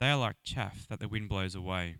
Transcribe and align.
They 0.00 0.10
are 0.10 0.16
like 0.16 0.36
chaff 0.44 0.86
that 0.88 1.00
the 1.00 1.08
wind 1.08 1.28
blows 1.28 1.54
away. 1.54 1.96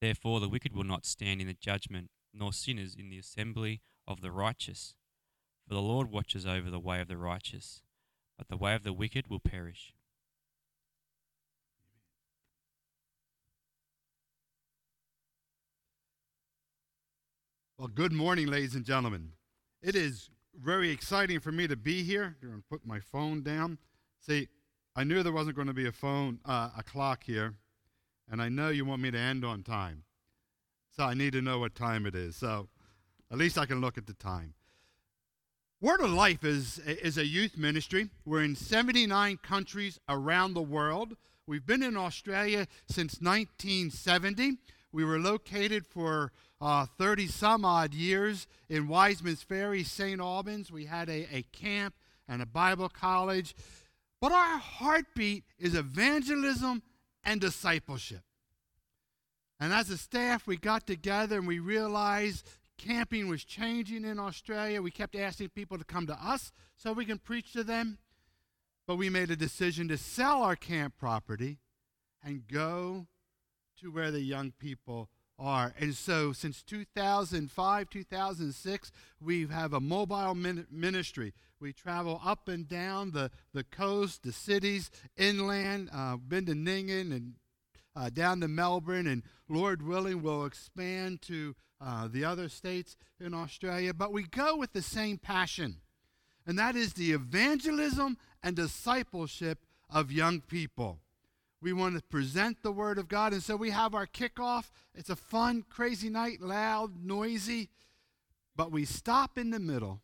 Therefore 0.00 0.40
the 0.40 0.48
wicked 0.48 0.74
will 0.74 0.84
not 0.84 1.04
stand 1.04 1.40
in 1.40 1.48
the 1.48 1.54
judgment, 1.54 2.10
nor 2.32 2.52
sinners 2.52 2.94
in 2.94 3.10
the 3.10 3.18
assembly 3.18 3.80
of 4.06 4.20
the 4.20 4.30
righteous. 4.30 4.94
For 5.66 5.74
the 5.74 5.82
Lord 5.82 6.10
watches 6.10 6.46
over 6.46 6.70
the 6.70 6.78
way 6.78 7.00
of 7.00 7.08
the 7.08 7.16
righteous, 7.16 7.82
but 8.38 8.48
the 8.48 8.56
way 8.56 8.74
of 8.74 8.84
the 8.84 8.92
wicked 8.92 9.28
will 9.28 9.40
perish. 9.40 9.94
Well, 17.76 17.88
good 17.88 18.12
morning, 18.12 18.46
ladies 18.46 18.74
and 18.74 18.84
gentlemen. 18.84 19.32
It 19.82 19.96
is 19.96 20.28
very 20.54 20.90
exciting 20.90 21.40
for 21.40 21.50
me 21.50 21.66
to 21.66 21.76
be 21.76 22.02
here. 22.02 22.36
I'm 22.42 22.48
going 22.48 22.60
to 22.60 22.68
put 22.68 22.86
my 22.86 23.00
phone 23.00 23.42
down. 23.42 23.78
See, 24.20 24.48
I 24.96 25.04
knew 25.04 25.22
there 25.22 25.32
wasn't 25.32 25.56
going 25.56 25.68
to 25.68 25.74
be 25.74 25.86
a 25.86 25.92
phone, 25.92 26.40
uh, 26.44 26.70
a 26.76 26.82
clock 26.82 27.24
here, 27.24 27.54
and 28.30 28.42
I 28.42 28.48
know 28.48 28.70
you 28.70 28.84
want 28.84 29.02
me 29.02 29.10
to 29.10 29.18
end 29.18 29.44
on 29.44 29.62
time. 29.62 30.04
So 30.96 31.04
I 31.04 31.14
need 31.14 31.32
to 31.34 31.42
know 31.42 31.58
what 31.58 31.74
time 31.74 32.06
it 32.06 32.14
is. 32.14 32.36
So 32.36 32.68
at 33.30 33.38
least 33.38 33.56
I 33.56 33.66
can 33.66 33.80
look 33.80 33.96
at 33.96 34.06
the 34.06 34.14
time. 34.14 34.54
Word 35.80 36.00
of 36.00 36.10
Life 36.10 36.44
is, 36.44 36.78
is 36.80 37.16
a 37.16 37.24
youth 37.24 37.56
ministry. 37.56 38.10
We're 38.26 38.42
in 38.42 38.54
79 38.54 39.38
countries 39.42 39.98
around 40.08 40.52
the 40.54 40.62
world. 40.62 41.16
We've 41.46 41.64
been 41.64 41.82
in 41.82 41.96
Australia 41.96 42.66
since 42.86 43.20
1970. 43.20 44.58
We 44.92 45.04
were 45.04 45.18
located 45.18 45.86
for 45.86 46.32
30 46.60 47.24
uh, 47.24 47.28
some 47.28 47.64
odd 47.64 47.94
years 47.94 48.46
in 48.68 48.88
Wiseman's 48.88 49.42
Ferry, 49.42 49.82
St. 49.82 50.20
Albans. 50.20 50.70
We 50.70 50.84
had 50.84 51.08
a, 51.08 51.26
a 51.34 51.44
camp 51.52 51.94
and 52.28 52.42
a 52.42 52.46
Bible 52.46 52.88
college. 52.88 53.54
But 54.20 54.32
our 54.32 54.58
heartbeat 54.58 55.44
is 55.58 55.74
evangelism 55.74 56.82
and 57.24 57.40
discipleship. 57.40 58.22
And 59.58 59.72
as 59.72 59.90
a 59.90 59.98
staff, 59.98 60.46
we 60.46 60.56
got 60.56 60.86
together 60.86 61.38
and 61.38 61.46
we 61.46 61.58
realized 61.58 62.48
camping 62.78 63.28
was 63.28 63.44
changing 63.44 64.04
in 64.04 64.18
Australia. 64.18 64.82
We 64.82 64.90
kept 64.90 65.14
asking 65.14 65.50
people 65.50 65.78
to 65.78 65.84
come 65.84 66.06
to 66.06 66.14
us 66.14 66.52
so 66.76 66.92
we 66.92 67.04
can 67.04 67.18
preach 67.18 67.52
to 67.52 67.64
them. 67.64 67.98
But 68.86 68.96
we 68.96 69.10
made 69.10 69.30
a 69.30 69.36
decision 69.36 69.88
to 69.88 69.96
sell 69.96 70.42
our 70.42 70.56
camp 70.56 70.94
property 70.98 71.58
and 72.24 72.48
go 72.48 73.06
to 73.80 73.90
where 73.90 74.10
the 74.10 74.20
young 74.20 74.52
people 74.58 75.08
are. 75.40 75.74
And 75.80 75.94
so 75.94 76.32
since 76.32 76.62
2005, 76.62 77.90
2006, 77.90 78.92
we 79.20 79.46
have 79.46 79.72
a 79.72 79.80
mobile 79.80 80.34
min- 80.34 80.66
ministry. 80.70 81.32
We 81.58 81.72
travel 81.72 82.20
up 82.24 82.48
and 82.48 82.68
down 82.68 83.10
the, 83.10 83.30
the 83.52 83.64
coast, 83.64 84.22
the 84.22 84.32
cities, 84.32 84.90
inland, 85.16 85.90
uh, 85.92 86.16
been 86.16 86.46
to 86.46 86.52
Nyngan 86.52 87.12
and 87.12 87.34
uh, 87.96 88.10
down 88.10 88.40
to 88.40 88.48
Melbourne, 88.48 89.06
and 89.06 89.22
Lord 89.48 89.82
willing, 89.82 90.22
we'll 90.22 90.44
expand 90.44 91.22
to 91.22 91.54
uh, 91.80 92.08
the 92.08 92.24
other 92.24 92.48
states 92.48 92.96
in 93.18 93.34
Australia. 93.34 93.92
But 93.92 94.12
we 94.12 94.22
go 94.22 94.56
with 94.56 94.72
the 94.72 94.82
same 94.82 95.18
passion, 95.18 95.78
and 96.46 96.58
that 96.58 96.76
is 96.76 96.92
the 96.92 97.12
evangelism 97.12 98.16
and 98.42 98.56
discipleship 98.56 99.66
of 99.88 100.12
young 100.12 100.40
people. 100.40 101.00
We 101.62 101.72
want 101.72 101.96
to 101.96 102.02
present 102.02 102.62
the 102.62 102.72
Word 102.72 102.98
of 102.98 103.08
God. 103.08 103.32
And 103.32 103.42
so 103.42 103.56
we 103.56 103.70
have 103.70 103.94
our 103.94 104.06
kickoff. 104.06 104.70
It's 104.94 105.10
a 105.10 105.16
fun, 105.16 105.64
crazy 105.68 106.08
night, 106.08 106.40
loud, 106.40 107.04
noisy. 107.04 107.68
But 108.56 108.72
we 108.72 108.84
stop 108.84 109.36
in 109.36 109.50
the 109.50 109.58
middle 109.58 110.00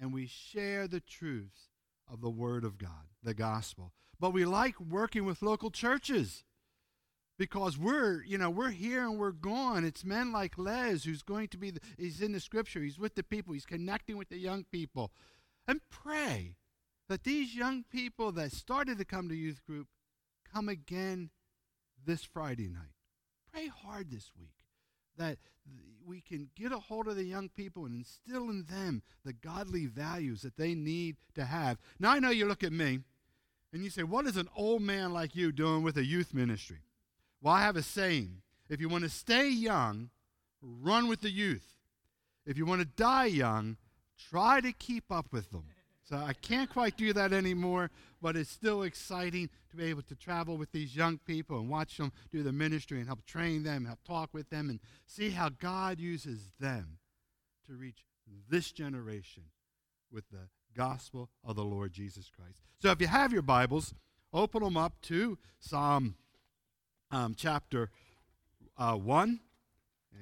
and 0.00 0.12
we 0.12 0.26
share 0.26 0.88
the 0.88 1.00
truths 1.00 1.68
of 2.10 2.20
the 2.20 2.30
Word 2.30 2.64
of 2.64 2.78
God, 2.78 3.08
the 3.22 3.34
gospel. 3.34 3.92
But 4.18 4.32
we 4.32 4.44
like 4.44 4.80
working 4.80 5.24
with 5.24 5.42
local 5.42 5.70
churches 5.70 6.44
because 7.38 7.76
we're, 7.76 8.22
you 8.22 8.38
know, 8.38 8.50
we're 8.50 8.70
here 8.70 9.02
and 9.02 9.18
we're 9.18 9.32
gone. 9.32 9.84
It's 9.84 10.04
men 10.04 10.32
like 10.32 10.58
Les 10.58 11.04
who's 11.04 11.22
going 11.22 11.48
to 11.48 11.58
be, 11.58 11.72
the, 11.72 11.80
he's 11.98 12.22
in 12.22 12.32
the 12.32 12.40
scripture, 12.40 12.80
he's 12.80 12.98
with 12.98 13.14
the 13.14 13.22
people, 13.22 13.52
he's 13.52 13.66
connecting 13.66 14.16
with 14.16 14.28
the 14.28 14.38
young 14.38 14.64
people. 14.70 15.12
And 15.66 15.80
pray 15.90 16.56
that 17.08 17.24
these 17.24 17.54
young 17.54 17.84
people 17.90 18.32
that 18.32 18.52
started 18.52 18.98
to 18.98 19.04
come 19.04 19.28
to 19.28 19.34
youth 19.34 19.60
group 19.66 19.88
come 20.52 20.68
again 20.68 21.30
this 22.04 22.24
Friday 22.24 22.68
night. 22.68 22.94
Pray 23.52 23.68
hard 23.68 24.10
this 24.10 24.30
week 24.38 24.54
that 25.16 25.38
we 26.04 26.20
can 26.20 26.48
get 26.56 26.72
a 26.72 26.78
hold 26.78 27.06
of 27.08 27.16
the 27.16 27.24
young 27.24 27.48
people 27.48 27.84
and 27.84 27.94
instill 27.94 28.50
in 28.50 28.64
them 28.68 29.02
the 29.24 29.32
godly 29.32 29.86
values 29.86 30.42
that 30.42 30.56
they 30.56 30.74
need 30.74 31.16
to 31.34 31.44
have. 31.44 31.78
Now, 31.98 32.10
I 32.12 32.18
know 32.18 32.30
you 32.30 32.46
look 32.46 32.64
at 32.64 32.72
me 32.72 33.00
and 33.72 33.84
you 33.84 33.90
say, 33.90 34.02
What 34.02 34.26
is 34.26 34.36
an 34.36 34.48
old 34.56 34.82
man 34.82 35.12
like 35.12 35.36
you 35.36 35.52
doing 35.52 35.82
with 35.82 35.96
a 35.96 36.04
youth 36.04 36.34
ministry? 36.34 36.80
Well, 37.40 37.54
I 37.54 37.62
have 37.62 37.76
a 37.76 37.82
saying 37.82 38.42
if 38.68 38.80
you 38.80 38.88
want 38.88 39.04
to 39.04 39.10
stay 39.10 39.48
young, 39.48 40.10
run 40.60 41.08
with 41.08 41.20
the 41.20 41.30
youth. 41.30 41.66
If 42.46 42.56
you 42.56 42.66
want 42.66 42.80
to 42.80 42.86
die 42.86 43.26
young, 43.26 43.76
try 44.30 44.60
to 44.60 44.72
keep 44.72 45.04
up 45.10 45.26
with 45.32 45.50
them. 45.50 45.66
So 46.12 46.18
I 46.18 46.34
can't 46.34 46.68
quite 46.68 46.98
do 46.98 47.14
that 47.14 47.32
anymore, 47.32 47.90
but 48.20 48.36
it's 48.36 48.50
still 48.50 48.82
exciting 48.82 49.48
to 49.70 49.76
be 49.78 49.84
able 49.84 50.02
to 50.02 50.14
travel 50.14 50.58
with 50.58 50.70
these 50.70 50.94
young 50.94 51.16
people 51.16 51.58
and 51.58 51.70
watch 51.70 51.96
them 51.96 52.12
do 52.30 52.42
the 52.42 52.52
ministry 52.52 52.98
and 52.98 53.06
help 53.06 53.24
train 53.24 53.62
them, 53.62 53.86
help 53.86 54.00
talk 54.04 54.28
with 54.34 54.50
them, 54.50 54.68
and 54.68 54.78
see 55.06 55.30
how 55.30 55.48
God 55.48 55.98
uses 55.98 56.50
them 56.60 56.98
to 57.66 57.72
reach 57.72 58.04
this 58.50 58.72
generation 58.72 59.44
with 60.12 60.24
the 60.30 60.50
gospel 60.76 61.30
of 61.42 61.56
the 61.56 61.64
Lord 61.64 61.94
Jesus 61.94 62.28
Christ. 62.28 62.60
So 62.82 62.90
if 62.90 63.00
you 63.00 63.06
have 63.06 63.32
your 63.32 63.40
Bibles, 63.40 63.94
open 64.34 64.62
them 64.62 64.76
up 64.76 65.00
to 65.04 65.38
Psalm 65.60 66.16
um, 67.10 67.34
chapter 67.34 67.88
uh, 68.76 68.96
1 68.96 69.40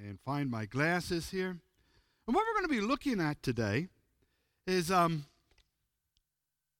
and 0.06 0.20
find 0.24 0.52
my 0.52 0.66
glasses 0.66 1.30
here. 1.30 1.48
And 2.28 2.36
what 2.36 2.46
we're 2.46 2.60
going 2.60 2.72
to 2.72 2.80
be 2.80 2.86
looking 2.86 3.20
at 3.20 3.42
today 3.42 3.88
is 4.68 4.92
um, 4.92 5.24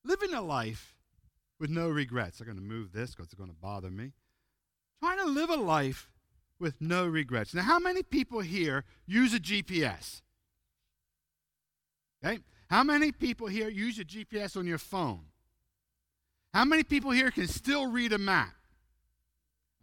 living 0.05 0.35
a 0.35 0.43
life 0.43 0.95
with 1.59 1.71
no 1.71 1.89
regrets. 1.89 2.41
I'm 2.41 2.47
going 2.47 2.57
to 2.57 2.63
move 2.63 2.93
this 2.93 3.11
because 3.11 3.27
it's 3.27 3.35
going 3.35 3.51
to 3.51 3.57
bother 3.57 3.91
me. 3.91 4.13
Trying 5.01 5.19
to 5.19 5.27
live 5.27 5.51
a 5.51 5.57
life 5.57 6.11
with 6.59 6.81
no 6.81 7.07
regrets. 7.07 7.55
Now, 7.55 7.63
how 7.63 7.79
many 7.79 8.03
people 8.03 8.41
here 8.41 8.85
use 9.07 9.35
a 9.35 9.41
GPS? 9.41 10.23
Okay? 12.25 12.41
How 12.69 12.85
many 12.85 13.13
people 13.13 13.47
here 13.47 13.69
use 13.69 13.99
a 13.99 14.05
GPS 14.05 14.57
on 14.57 14.67
your 14.67 14.79
phone? 14.79 15.23
How 16.53 16.65
many 16.65 16.83
people 16.83 17.11
here 17.11 17.31
can 17.31 17.47
still 17.47 17.91
read 17.91 18.13
a 18.13 18.19
map? 18.19 18.55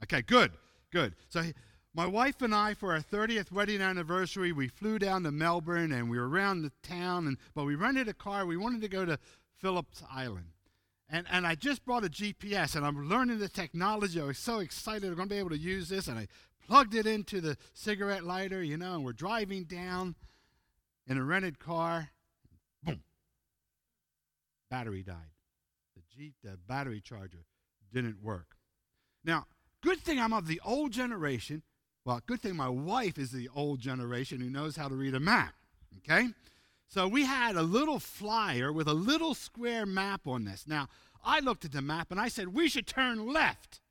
Okay, 0.03 0.21
good, 0.21 0.51
good. 0.91 1.15
So, 1.29 1.43
my 1.97 2.05
wife 2.05 2.43
and 2.43 2.53
I, 2.53 2.75
for 2.75 2.93
our 2.93 2.99
30th 2.99 3.51
wedding 3.51 3.81
anniversary, 3.81 4.51
we 4.51 4.67
flew 4.67 4.99
down 4.99 5.23
to 5.23 5.31
Melbourne 5.31 5.91
and 5.91 6.11
we 6.11 6.19
were 6.19 6.29
around 6.29 6.61
the 6.61 6.71
town, 6.83 7.25
and, 7.25 7.37
but 7.55 7.65
we 7.65 7.73
rented 7.73 8.07
a 8.07 8.13
car. 8.13 8.45
We 8.45 8.55
wanted 8.55 8.81
to 8.81 8.87
go 8.87 9.03
to 9.03 9.17
Phillips 9.59 10.03
Island. 10.11 10.47
And, 11.09 11.25
and 11.31 11.47
I 11.47 11.55
just 11.55 11.85
brought 11.85 12.03
a 12.03 12.09
GPS 12.09 12.75
and 12.75 12.85
I'm 12.85 13.07
learning 13.07 13.39
the 13.39 13.47
technology. 13.47 14.19
I 14.19 14.25
was 14.25 14.37
so 14.37 14.59
excited 14.59 15.09
I'm 15.09 15.15
going 15.15 15.29
to 15.29 15.35
be 15.35 15.39
able 15.39 15.51
to 15.51 15.57
use 15.57 15.87
this. 15.89 16.07
And 16.07 16.19
I 16.19 16.27
plugged 16.67 16.95
it 16.95 17.05
into 17.05 17.39
the 17.39 17.57
cigarette 17.73 18.23
lighter, 18.23 18.61
you 18.61 18.77
know, 18.77 18.95
and 18.95 19.05
we're 19.05 19.13
driving 19.13 19.63
down 19.63 20.15
in 21.07 21.17
a 21.17 21.23
rented 21.23 21.59
car. 21.59 22.09
Boom. 22.83 23.01
Battery 24.69 25.03
died. 25.03 25.31
The, 25.95 26.01
G, 26.13 26.33
the 26.43 26.57
battery 26.67 26.99
charger 26.99 27.45
didn't 27.93 28.21
work. 28.21 28.57
Now, 29.23 29.45
good 29.81 29.99
thing 29.99 30.19
I'm 30.19 30.33
of 30.33 30.47
the 30.47 30.61
old 30.65 30.91
generation. 30.91 31.63
Well, 32.03 32.21
good 32.25 32.41
thing 32.41 32.55
my 32.55 32.69
wife 32.69 33.17
is 33.17 33.31
the 33.31 33.49
old 33.55 33.79
generation 33.79 34.41
who 34.41 34.49
knows 34.49 34.75
how 34.75 34.89
to 34.89 34.95
read 34.95 35.15
a 35.15 35.19
map. 35.19 35.53
Okay? 35.99 36.29
So 36.87 37.07
we 37.07 37.25
had 37.25 37.55
a 37.55 37.63
little 37.63 37.99
flyer 37.99 38.71
with 38.71 38.87
a 38.87 38.93
little 38.93 39.33
square 39.33 39.85
map 39.85 40.25
on 40.25 40.45
this. 40.45 40.65
Now, 40.67 40.87
I 41.23 41.39
looked 41.41 41.65
at 41.65 41.73
the 41.73 41.81
map 41.81 42.11
and 42.11 42.19
I 42.19 42.29
said, 42.29 42.53
we 42.53 42.69
should 42.69 42.87
turn 42.87 43.31
left. 43.31 43.81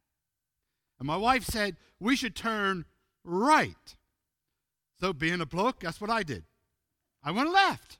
And 0.99 1.07
my 1.07 1.17
wife 1.17 1.45
said, 1.45 1.77
we 2.01 2.17
should 2.17 2.35
turn 2.35 2.87
right. 3.23 3.97
So, 4.99 5.13
being 5.13 5.43
a 5.43 5.47
bloke, 5.47 5.81
that's 5.81 6.01
what 6.01 6.09
I 6.09 6.23
did. 6.23 6.45
I 7.23 7.33
went 7.33 7.53
left, 7.53 7.99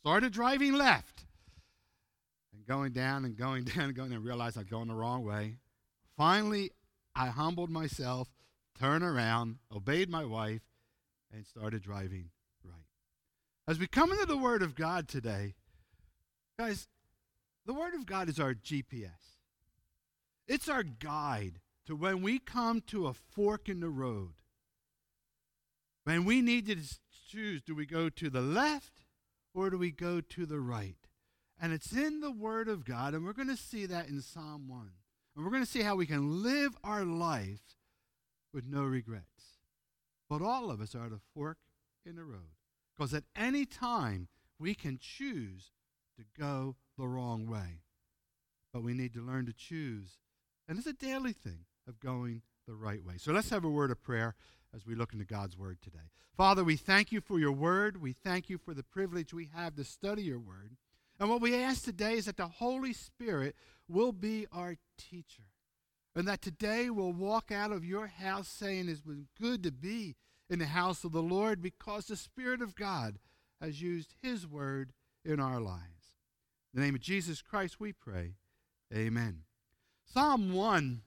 started 0.00 0.32
driving 0.32 0.72
left, 0.72 1.24
and 2.52 2.66
going 2.66 2.92
down 2.92 3.24
and 3.24 3.36
going 3.36 3.64
down 3.76 3.84
and 3.84 3.94
going 3.94 4.12
and 4.12 4.24
realized 4.24 4.58
I'd 4.58 4.68
gone 4.68 4.88
the 4.88 4.94
wrong 4.94 5.24
way. 5.24 5.58
Finally, 6.16 6.72
I 7.14 7.26
humbled 7.26 7.70
myself, 7.70 8.28
turned 8.76 9.04
around, 9.04 9.58
obeyed 9.70 10.10
my 10.10 10.24
wife, 10.24 10.62
and 11.32 11.46
started 11.46 11.82
driving. 11.82 12.30
As 13.66 13.78
we 13.78 13.86
come 13.86 14.12
into 14.12 14.26
the 14.26 14.36
Word 14.36 14.62
of 14.62 14.74
God 14.74 15.08
today, 15.08 15.54
guys, 16.58 16.86
the 17.64 17.72
Word 17.72 17.94
of 17.94 18.04
God 18.04 18.28
is 18.28 18.38
our 18.38 18.52
GPS. 18.52 19.38
It's 20.46 20.68
our 20.68 20.82
guide 20.82 21.60
to 21.86 21.96
when 21.96 22.20
we 22.20 22.38
come 22.38 22.82
to 22.88 23.06
a 23.06 23.14
fork 23.14 23.68
in 23.68 23.80
the 23.80 23.88
road. 23.88 24.34
When 26.04 26.26
we 26.26 26.42
need 26.42 26.66
to 26.66 26.76
choose, 27.30 27.62
do 27.62 27.74
we 27.74 27.86
go 27.86 28.10
to 28.10 28.28
the 28.28 28.42
left 28.42 29.04
or 29.54 29.70
do 29.70 29.78
we 29.78 29.90
go 29.90 30.20
to 30.20 30.44
the 30.44 30.60
right? 30.60 30.96
And 31.58 31.72
it's 31.72 31.92
in 31.92 32.20
the 32.20 32.32
Word 32.32 32.68
of 32.68 32.84
God, 32.84 33.14
and 33.14 33.24
we're 33.24 33.32
going 33.32 33.48
to 33.48 33.56
see 33.56 33.86
that 33.86 34.08
in 34.08 34.20
Psalm 34.20 34.68
1. 34.68 34.90
And 35.34 35.44
we're 35.44 35.50
going 35.50 35.64
to 35.64 35.70
see 35.70 35.80
how 35.80 35.96
we 35.96 36.04
can 36.04 36.42
live 36.42 36.76
our 36.84 37.04
life 37.04 37.62
with 38.52 38.66
no 38.66 38.82
regrets. 38.82 39.60
But 40.28 40.42
all 40.42 40.70
of 40.70 40.82
us 40.82 40.94
are 40.94 41.06
at 41.06 41.12
a 41.12 41.20
fork 41.32 41.56
in 42.04 42.16
the 42.16 42.24
road. 42.24 42.53
Because 42.96 43.14
at 43.14 43.24
any 43.36 43.64
time, 43.64 44.28
we 44.58 44.74
can 44.74 44.98
choose 45.00 45.72
to 46.16 46.24
go 46.38 46.76
the 46.96 47.08
wrong 47.08 47.46
way. 47.46 47.82
But 48.72 48.82
we 48.82 48.94
need 48.94 49.14
to 49.14 49.20
learn 49.20 49.46
to 49.46 49.52
choose. 49.52 50.18
And 50.68 50.78
it's 50.78 50.86
a 50.86 50.92
daily 50.92 51.32
thing 51.32 51.66
of 51.88 52.00
going 52.00 52.42
the 52.66 52.74
right 52.74 53.04
way. 53.04 53.14
So 53.18 53.32
let's 53.32 53.50
have 53.50 53.64
a 53.64 53.70
word 53.70 53.90
of 53.90 54.02
prayer 54.02 54.34
as 54.74 54.86
we 54.86 54.94
look 54.94 55.12
into 55.12 55.24
God's 55.24 55.56
word 55.56 55.78
today. 55.82 56.10
Father, 56.36 56.64
we 56.64 56.76
thank 56.76 57.12
you 57.12 57.20
for 57.20 57.38
your 57.38 57.52
word. 57.52 58.00
We 58.00 58.12
thank 58.12 58.48
you 58.48 58.58
for 58.58 58.74
the 58.74 58.82
privilege 58.82 59.32
we 59.32 59.50
have 59.54 59.76
to 59.76 59.84
study 59.84 60.22
your 60.22 60.40
word. 60.40 60.76
And 61.20 61.30
what 61.30 61.40
we 61.40 61.54
ask 61.54 61.84
today 61.84 62.14
is 62.14 62.24
that 62.24 62.36
the 62.36 62.48
Holy 62.48 62.92
Spirit 62.92 63.54
will 63.88 64.12
be 64.12 64.46
our 64.52 64.76
teacher. 64.98 65.44
And 66.16 66.26
that 66.28 66.42
today 66.42 66.90
we'll 66.90 67.12
walk 67.12 67.50
out 67.52 67.72
of 67.72 67.84
your 67.84 68.06
house 68.06 68.48
saying 68.48 68.88
it's 68.88 69.00
been 69.00 69.26
good 69.40 69.62
to 69.64 69.72
be 69.72 70.16
in 70.54 70.60
the 70.60 70.66
house 70.66 71.02
of 71.02 71.10
the 71.10 71.20
Lord 71.20 71.60
because 71.60 72.06
the 72.06 72.16
Spirit 72.16 72.62
of 72.62 72.76
God 72.76 73.18
has 73.60 73.82
used 73.82 74.14
his 74.22 74.46
word 74.46 74.92
in 75.24 75.40
our 75.40 75.58
lives. 75.58 76.14
In 76.72 76.78
the 76.78 76.86
name 76.86 76.94
of 76.94 77.00
Jesus 77.00 77.42
Christ 77.42 77.80
we 77.80 77.92
pray. 77.92 78.36
Amen. 78.94 79.40
Psalm 80.04 80.52
1 80.52 81.02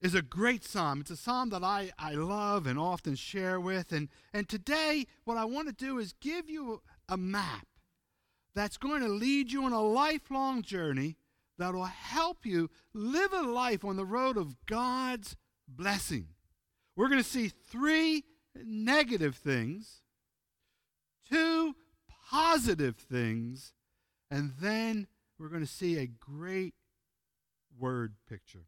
is 0.00 0.14
a 0.14 0.22
great 0.22 0.64
psalm. 0.64 1.02
It's 1.02 1.10
a 1.10 1.16
psalm 1.16 1.50
that 1.50 1.62
I, 1.62 1.90
I 1.98 2.12
love 2.12 2.66
and 2.66 2.78
often 2.78 3.16
share 3.16 3.60
with. 3.60 3.92
And, 3.92 4.08
and 4.32 4.48
today, 4.48 5.04
what 5.24 5.36
I 5.36 5.44
want 5.44 5.68
to 5.68 5.74
do 5.74 5.98
is 5.98 6.14
give 6.14 6.48
you 6.48 6.80
a 7.10 7.18
map 7.18 7.66
that's 8.54 8.78
going 8.78 9.02
to 9.02 9.08
lead 9.08 9.52
you 9.52 9.64
on 9.64 9.74
a 9.74 9.82
lifelong 9.82 10.62
journey 10.62 11.18
that 11.58 11.74
will 11.74 11.84
help 11.84 12.46
you 12.46 12.70
live 12.94 13.34
a 13.34 13.42
life 13.42 13.84
on 13.84 13.96
the 13.96 14.06
road 14.06 14.38
of 14.38 14.56
God's 14.64 15.36
blessing. 15.68 16.28
We're 16.96 17.08
going 17.08 17.22
to 17.22 17.28
see 17.28 17.48
three 17.48 18.24
negative 18.64 19.36
things, 19.36 20.02
two 21.30 21.74
positive 22.30 22.96
things, 22.96 23.74
and 24.30 24.52
then 24.60 25.06
we're 25.38 25.48
going 25.48 25.64
to 25.64 25.70
see 25.70 25.98
a 25.98 26.06
great 26.06 26.74
word 27.78 28.14
picture. 28.28 28.66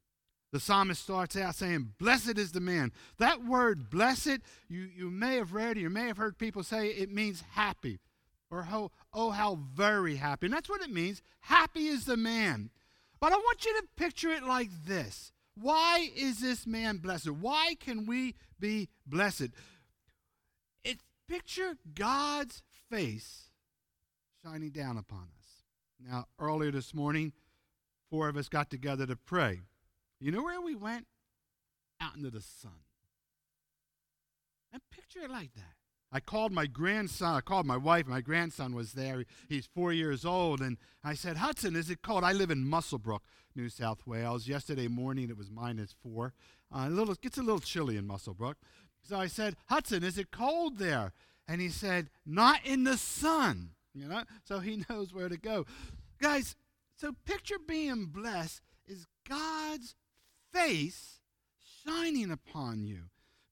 The 0.52 0.60
psalmist 0.60 1.02
starts 1.02 1.36
out 1.36 1.54
saying, 1.54 1.94
Blessed 1.98 2.38
is 2.38 2.52
the 2.52 2.60
man. 2.60 2.92
That 3.18 3.44
word, 3.44 3.90
blessed, 3.90 4.38
you, 4.68 4.88
you 4.94 5.10
may 5.10 5.36
have 5.36 5.52
read, 5.52 5.76
you 5.76 5.90
may 5.90 6.06
have 6.06 6.16
heard 6.16 6.38
people 6.38 6.62
say 6.62 6.88
it 6.88 7.12
means 7.12 7.42
happy 7.52 7.98
or 8.50 8.66
oh, 8.72 8.90
oh, 9.12 9.30
how 9.30 9.58
very 9.74 10.16
happy. 10.16 10.46
And 10.46 10.54
that's 10.54 10.68
what 10.68 10.82
it 10.82 10.90
means. 10.90 11.22
Happy 11.40 11.86
is 11.88 12.06
the 12.06 12.16
man. 12.16 12.70
But 13.20 13.32
I 13.32 13.36
want 13.36 13.64
you 13.64 13.74
to 13.74 13.86
picture 13.96 14.30
it 14.30 14.42
like 14.42 14.70
this 14.86 15.32
Why 15.60 16.10
is 16.14 16.40
this 16.40 16.66
man 16.66 16.98
blessed? 16.98 17.30
Why 17.30 17.76
can 17.80 18.06
we 18.06 18.34
be 18.60 18.88
blessed? 19.06 19.50
It, 20.84 21.00
picture 21.28 21.76
God's 21.94 22.62
face 22.90 23.50
shining 24.44 24.70
down 24.70 24.96
upon 24.96 25.28
us. 25.38 25.64
Now, 26.00 26.26
earlier 26.38 26.70
this 26.70 26.94
morning, 26.94 27.32
four 28.10 28.28
of 28.28 28.36
us 28.36 28.48
got 28.48 28.70
together 28.70 29.06
to 29.06 29.16
pray. 29.16 29.62
You 30.20 30.30
know 30.30 30.42
where 30.42 30.60
we 30.60 30.74
went? 30.74 31.06
Out 32.00 32.16
into 32.16 32.30
the 32.30 32.40
sun. 32.40 32.70
And 34.72 34.82
picture 34.90 35.20
it 35.20 35.30
like 35.30 35.54
that. 35.54 35.77
I 36.10 36.20
called 36.20 36.52
my 36.52 36.66
grandson, 36.66 37.34
I 37.34 37.40
called 37.40 37.66
my 37.66 37.76
wife, 37.76 38.06
my 38.06 38.20
grandson 38.20 38.74
was 38.74 38.92
there. 38.92 39.24
He's 39.48 39.66
four 39.66 39.92
years 39.92 40.24
old. 40.24 40.60
And 40.60 40.78
I 41.04 41.14
said, 41.14 41.36
Hudson, 41.36 41.76
is 41.76 41.90
it 41.90 42.02
cold? 42.02 42.24
I 42.24 42.32
live 42.32 42.50
in 42.50 42.64
Muswellbrook, 42.64 43.20
New 43.54 43.68
South 43.68 44.06
Wales. 44.06 44.48
Yesterday 44.48 44.88
morning 44.88 45.28
it 45.28 45.36
was 45.36 45.50
minus 45.50 45.94
four. 46.02 46.32
Uh, 46.74 46.86
a 46.86 46.90
little, 46.90 47.12
it 47.12 47.20
gets 47.20 47.38
a 47.38 47.42
little 47.42 47.60
chilly 47.60 47.96
in 47.96 48.08
Muswellbrook. 48.08 48.54
So 49.02 49.18
I 49.18 49.26
said, 49.26 49.56
Hudson, 49.66 50.02
is 50.02 50.18
it 50.18 50.30
cold 50.30 50.78
there? 50.78 51.12
And 51.46 51.60
he 51.60 51.68
said, 51.68 52.10
Not 52.26 52.64
in 52.64 52.84
the 52.84 52.96
sun. 52.96 53.70
You 53.94 54.08
know? 54.08 54.22
So 54.44 54.60
he 54.60 54.84
knows 54.88 55.12
where 55.12 55.28
to 55.28 55.38
go. 55.38 55.66
Guys, 56.20 56.56
so 56.96 57.12
picture 57.24 57.58
being 57.58 58.06
blessed 58.06 58.62
is 58.86 59.06
God's 59.28 59.94
face 60.52 61.20
shining 61.84 62.30
upon 62.30 62.84
you. 62.84 63.04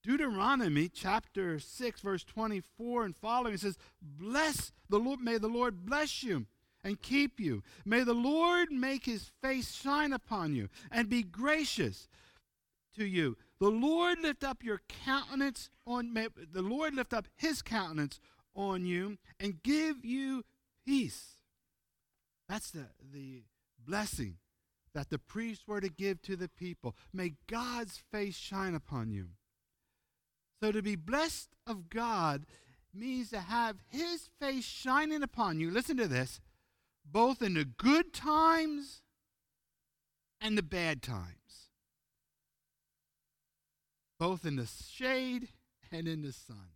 Deuteronomy 0.06 0.88
chapter 0.88 1.58
6, 1.58 2.00
verse 2.00 2.22
24 2.22 3.06
and 3.06 3.16
following 3.16 3.54
it 3.54 3.60
says, 3.60 3.76
Bless 4.00 4.70
the 4.88 5.00
Lord, 5.00 5.18
may 5.18 5.36
the 5.36 5.48
Lord 5.48 5.84
bless 5.84 6.22
you 6.22 6.46
and 6.84 7.02
keep 7.02 7.40
you. 7.40 7.64
May 7.84 8.04
the 8.04 8.14
Lord 8.14 8.70
make 8.70 9.06
his 9.06 9.32
face 9.42 9.74
shine 9.74 10.12
upon 10.12 10.54
you 10.54 10.68
and 10.92 11.08
be 11.08 11.24
gracious 11.24 12.06
to 12.96 13.04
you. 13.04 13.36
The 13.58 13.68
Lord 13.68 14.20
lift 14.20 14.44
up 14.44 14.62
your 14.62 14.80
countenance 15.04 15.70
on 15.84 16.12
may, 16.12 16.28
the 16.52 16.62
Lord 16.62 16.94
lift 16.94 17.12
up 17.12 17.26
his 17.34 17.60
countenance 17.60 18.20
on 18.54 18.86
you 18.86 19.18
and 19.40 19.60
give 19.64 20.04
you 20.04 20.44
peace. 20.86 21.30
That's 22.48 22.70
the, 22.70 22.86
the 23.12 23.42
blessing 23.84 24.36
that 24.94 25.10
the 25.10 25.18
priests 25.18 25.66
were 25.66 25.80
to 25.80 25.88
give 25.88 26.22
to 26.22 26.36
the 26.36 26.48
people. 26.48 26.94
May 27.12 27.34
God's 27.48 28.00
face 28.12 28.36
shine 28.36 28.76
upon 28.76 29.10
you. 29.10 29.30
So 30.62 30.72
to 30.72 30.82
be 30.82 30.96
blessed 30.96 31.50
of 31.66 31.90
God 31.90 32.46
means 32.94 33.30
to 33.30 33.40
have 33.40 33.76
his 33.90 34.30
face 34.40 34.64
shining 34.64 35.22
upon 35.22 35.60
you. 35.60 35.70
Listen 35.70 35.96
to 35.98 36.08
this 36.08 36.40
both 37.04 37.42
in 37.42 37.54
the 37.54 37.64
good 37.64 38.12
times 38.12 39.02
and 40.40 40.58
the 40.58 40.62
bad 40.62 41.02
times, 41.02 41.70
both 44.18 44.44
in 44.44 44.56
the 44.56 44.66
shade 44.66 45.48
and 45.92 46.08
in 46.08 46.22
the 46.22 46.32
sun. 46.32 46.70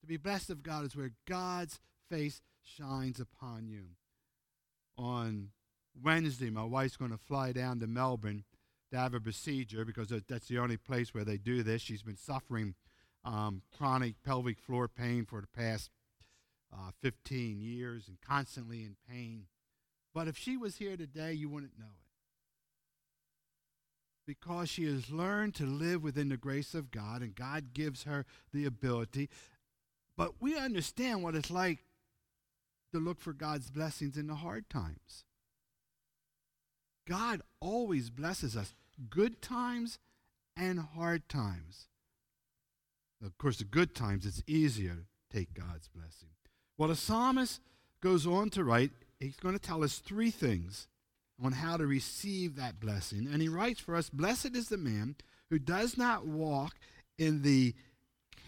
To 0.00 0.06
be 0.06 0.16
blessed 0.16 0.50
of 0.50 0.62
God 0.62 0.84
is 0.84 0.96
where 0.96 1.12
God's 1.26 1.78
face 2.10 2.42
shines 2.62 3.20
upon 3.20 3.68
you. 3.68 3.84
On 4.98 5.50
Wednesday, 6.00 6.50
my 6.50 6.64
wife's 6.64 6.96
going 6.96 7.12
to 7.12 7.18
fly 7.18 7.52
down 7.52 7.80
to 7.80 7.86
Melbourne 7.86 8.44
to 8.90 8.98
have 8.98 9.14
a 9.14 9.20
procedure 9.20 9.84
because 9.84 10.12
that's 10.28 10.48
the 10.48 10.58
only 10.58 10.76
place 10.76 11.14
where 11.14 11.24
they 11.24 11.38
do 11.38 11.62
this. 11.62 11.80
She's 11.80 12.02
been 12.02 12.16
suffering 12.16 12.74
um, 13.24 13.62
chronic 13.76 14.22
pelvic 14.24 14.58
floor 14.58 14.88
pain 14.88 15.24
for 15.24 15.40
the 15.40 15.46
past 15.46 15.90
uh, 16.72 16.90
15 17.00 17.60
years 17.60 18.08
and 18.08 18.18
constantly 18.20 18.82
in 18.82 18.96
pain. 19.08 19.46
But 20.14 20.28
if 20.28 20.36
she 20.36 20.56
was 20.56 20.76
here 20.76 20.96
today, 20.96 21.32
you 21.32 21.48
wouldn't 21.48 21.78
know 21.78 21.84
it. 21.84 21.90
Because 24.26 24.68
she 24.68 24.84
has 24.84 25.10
learned 25.10 25.54
to 25.56 25.66
live 25.66 26.02
within 26.02 26.28
the 26.28 26.36
grace 26.36 26.74
of 26.74 26.90
God, 26.90 27.22
and 27.22 27.34
God 27.34 27.74
gives 27.74 28.04
her 28.04 28.24
the 28.52 28.64
ability. 28.64 29.28
But 30.16 30.40
we 30.40 30.56
understand 30.56 31.22
what 31.22 31.34
it's 31.34 31.50
like 31.50 31.84
to 32.92 33.00
look 33.00 33.20
for 33.20 33.32
God's 33.32 33.70
blessings 33.70 34.16
in 34.16 34.28
the 34.28 34.36
hard 34.36 34.70
times. 34.70 35.24
God 37.08 37.42
always 37.60 38.10
blesses 38.10 38.56
us, 38.56 38.74
good 39.10 39.42
times 39.42 39.98
and 40.56 40.78
hard 40.78 41.28
times. 41.28 41.88
Of 43.24 43.38
course, 43.38 43.58
the 43.58 43.64
good 43.64 43.94
times, 43.94 44.26
it's 44.26 44.42
easier 44.46 44.94
to 44.94 45.36
take 45.36 45.54
God's 45.54 45.88
blessing. 45.88 46.28
Well, 46.76 46.88
the 46.88 46.96
psalmist 46.96 47.60
goes 48.00 48.26
on 48.26 48.50
to 48.50 48.64
write, 48.64 48.90
he's 49.20 49.36
going 49.36 49.54
to 49.54 49.60
tell 49.60 49.84
us 49.84 49.98
three 49.98 50.30
things 50.30 50.88
on 51.42 51.52
how 51.52 51.76
to 51.76 51.86
receive 51.86 52.56
that 52.56 52.80
blessing. 52.80 53.28
And 53.32 53.40
he 53.40 53.48
writes 53.48 53.80
for 53.80 53.94
us 53.94 54.10
Blessed 54.10 54.56
is 54.56 54.68
the 54.68 54.78
man 54.78 55.16
who 55.50 55.58
does 55.58 55.96
not 55.96 56.26
walk 56.26 56.74
in 57.18 57.42
the 57.42 57.74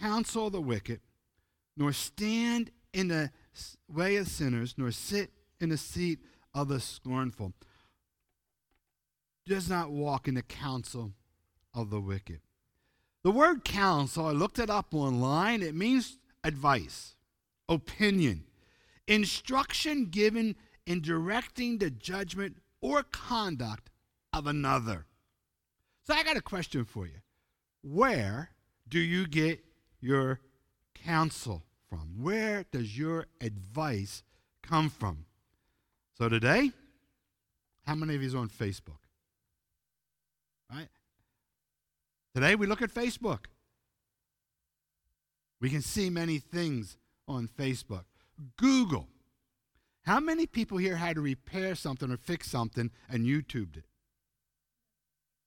counsel 0.01 0.47
of 0.47 0.53
the 0.53 0.61
wicked, 0.61 1.01
nor 1.77 1.93
stand 1.93 2.71
in 2.93 3.09
the 3.09 3.31
way 3.89 4.17
of 4.17 4.29
sinners, 4.29 4.75
nor 4.77 4.91
sit 4.91 5.31
in 5.61 5.69
the 5.69 5.77
seat 5.77 6.19
of 6.55 6.69
the 6.69 6.81
scornful. 6.81 7.53
Does 9.47 9.69
not 9.69 9.91
walk 9.91 10.27
in 10.27 10.35
the 10.35 10.43
counsel 10.43 11.13
of 11.75 11.91
the 11.91 12.01
wicked. 12.01 12.41
The 13.25 13.31
word 13.31 13.65
counsel, 13.65 14.27
I 14.27 14.33
looked 14.33 14.59
it 14.59 14.69
up 14.69 14.93
online, 14.93 15.63
it 15.63 15.75
means 15.75 16.19
advice, 16.45 17.15
opinion, 17.71 18.45
instruction 19.09 20.07
given 20.11 20.57
in 20.87 21.01
directing 21.01 21.79
the 21.79 21.89
judgment 21.89 22.59
or 22.83 23.03
conduct 23.03 23.89
of 24.35 24.47
another. 24.47 25.07
So 26.07 26.13
I 26.13 26.23
got 26.23 26.37
a 26.37 26.43
question 26.43 26.85
for 26.85 27.07
you. 27.07 27.23
Where 27.83 28.51
do 28.87 28.99
you 28.99 29.27
get 29.27 29.65
your 30.01 30.41
counsel 30.95 31.63
from? 31.89 32.17
Where 32.21 32.67
does 32.71 32.99
your 32.99 33.27
advice 33.41 34.23
come 34.63 34.91
from? 34.91 35.25
So 36.19 36.29
today, 36.29 36.73
how 37.87 37.95
many 37.95 38.17
of 38.17 38.21
you 38.21 38.27
is 38.27 38.35
on 38.35 38.51
Facebook? 38.51 39.01
Right? 40.71 40.89
Today 42.35 42.57
we 42.57 42.67
look 42.67 42.83
at 42.83 42.93
Facebook. 42.93 43.47
We 45.61 45.71
can 45.71 45.83
see 45.83 46.11
many 46.11 46.39
things 46.39 46.97
on 47.29 47.49
Facebook. 47.49 48.05
Google. 48.57 49.09
How 50.03 50.21
many 50.21 50.47
people 50.47 50.77
here 50.77 50.97
had 50.97 51.15
to 51.15 51.23
repair 51.23 51.75
something 51.75 52.11
or 52.11 52.17
fix 52.17 52.51
something 52.51 52.91
and 53.09 53.25
YouTubed 53.25 53.79
it? 53.79 53.85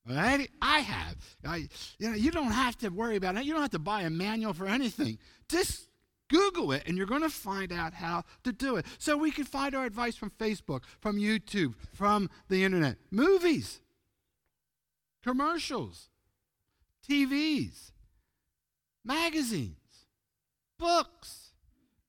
Right? 0.10 0.50
I 0.62 0.80
have. 0.80 1.18
I, 1.46 1.68
you 2.00 2.10
know, 2.10 2.16
you 2.16 2.32
don't 2.32 2.52
have 2.52 2.78
to 2.80 2.90
worry 2.90 3.18
about 3.18 3.36
it. 3.36 3.44
You 3.44 3.52
don't 3.52 3.62
have 3.62 3.72
to 3.72 3.80
buy 3.80 4.04
a 4.04 4.10
manual 4.10 4.54
for 4.54 4.66
anything. 4.66 5.20
Just 5.50 5.90
Google 6.30 6.72
it, 6.72 6.84
and 6.88 6.98
you're 6.98 7.06
going 7.06 7.22
to 7.22 7.30
find 7.30 7.72
out 7.72 7.94
how 7.94 8.24
to 8.44 8.52
do 8.52 8.78
it. 8.78 8.86
So 8.98 9.18
we 9.18 9.32
can 9.32 9.44
find 9.44 9.76
our 9.76 9.86
advice 9.86 10.16
from 10.16 10.32
Facebook, 10.32 10.84
from 11.00 11.18
YouTube, 11.18 11.76
from 11.94 12.30
the 12.48 12.64
internet, 12.64 12.98
movies, 13.12 13.82
commercials, 15.24 16.10
TVs, 17.10 17.92
magazines, 19.04 20.06
books, 20.78 21.52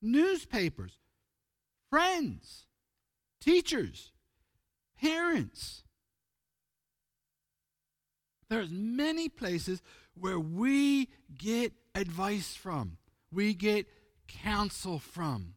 newspapers, 0.01 0.97
friends, 1.89 2.65
teachers, 3.41 4.11
parents. 5.01 5.83
There's 8.49 8.71
many 8.71 9.29
places 9.29 9.81
where 10.15 10.39
we 10.39 11.09
get 11.37 11.73
advice 11.95 12.55
from. 12.55 12.97
We 13.31 13.53
get 13.53 13.87
counsel 14.27 14.99
from. 14.99 15.53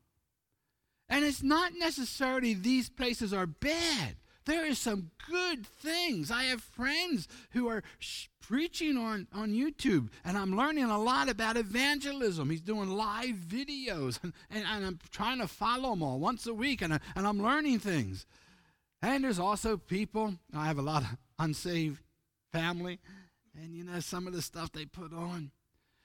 And 1.08 1.25
it's 1.25 1.42
not 1.42 1.72
necessarily 1.76 2.54
these 2.54 2.88
places 2.88 3.32
are 3.32 3.46
bad. 3.46 4.16
There 4.44 4.66
is 4.66 4.78
some 4.78 5.11
good 5.30 5.66
things. 5.66 6.30
I 6.30 6.44
have 6.44 6.62
friends 6.62 7.28
who 7.50 7.68
are 7.68 7.82
sh- 7.99 8.26
preaching 8.40 8.96
on, 8.96 9.28
on 9.32 9.52
YouTube, 9.52 10.08
and 10.25 10.37
I'm 10.37 10.56
learning 10.56 10.84
a 10.84 10.99
lot 10.99 11.28
about 11.28 11.56
evangelism. 11.56 12.50
He's 12.50 12.61
doing 12.61 12.90
live 12.90 13.37
videos, 13.37 14.22
and, 14.22 14.32
and, 14.50 14.64
and 14.66 14.84
I'm 14.84 14.99
trying 15.11 15.38
to 15.38 15.49
follow 15.49 15.90
them 15.90 16.02
all 16.02 16.18
once 16.18 16.46
a 16.46 16.54
week, 16.54 16.82
and, 16.82 16.94
I, 16.94 17.00
and 17.14 17.26
I'm 17.26 17.42
learning 17.42 17.78
things. 17.78 18.26
And 19.00 19.25
there's 19.25 19.38
also 19.38 19.76
people, 19.76 20.34
I 20.54 20.66
have 20.66 20.78
a 20.78 20.82
lot 20.82 21.02
of 21.02 21.16
unsaved 21.38 22.02
family, 22.52 22.99
and 23.54 23.75
you 23.75 23.84
know, 23.84 24.00
some 24.00 24.26
of 24.26 24.32
the 24.32 24.42
stuff 24.42 24.72
they 24.72 24.87
put 24.87 25.12
on. 25.12 25.50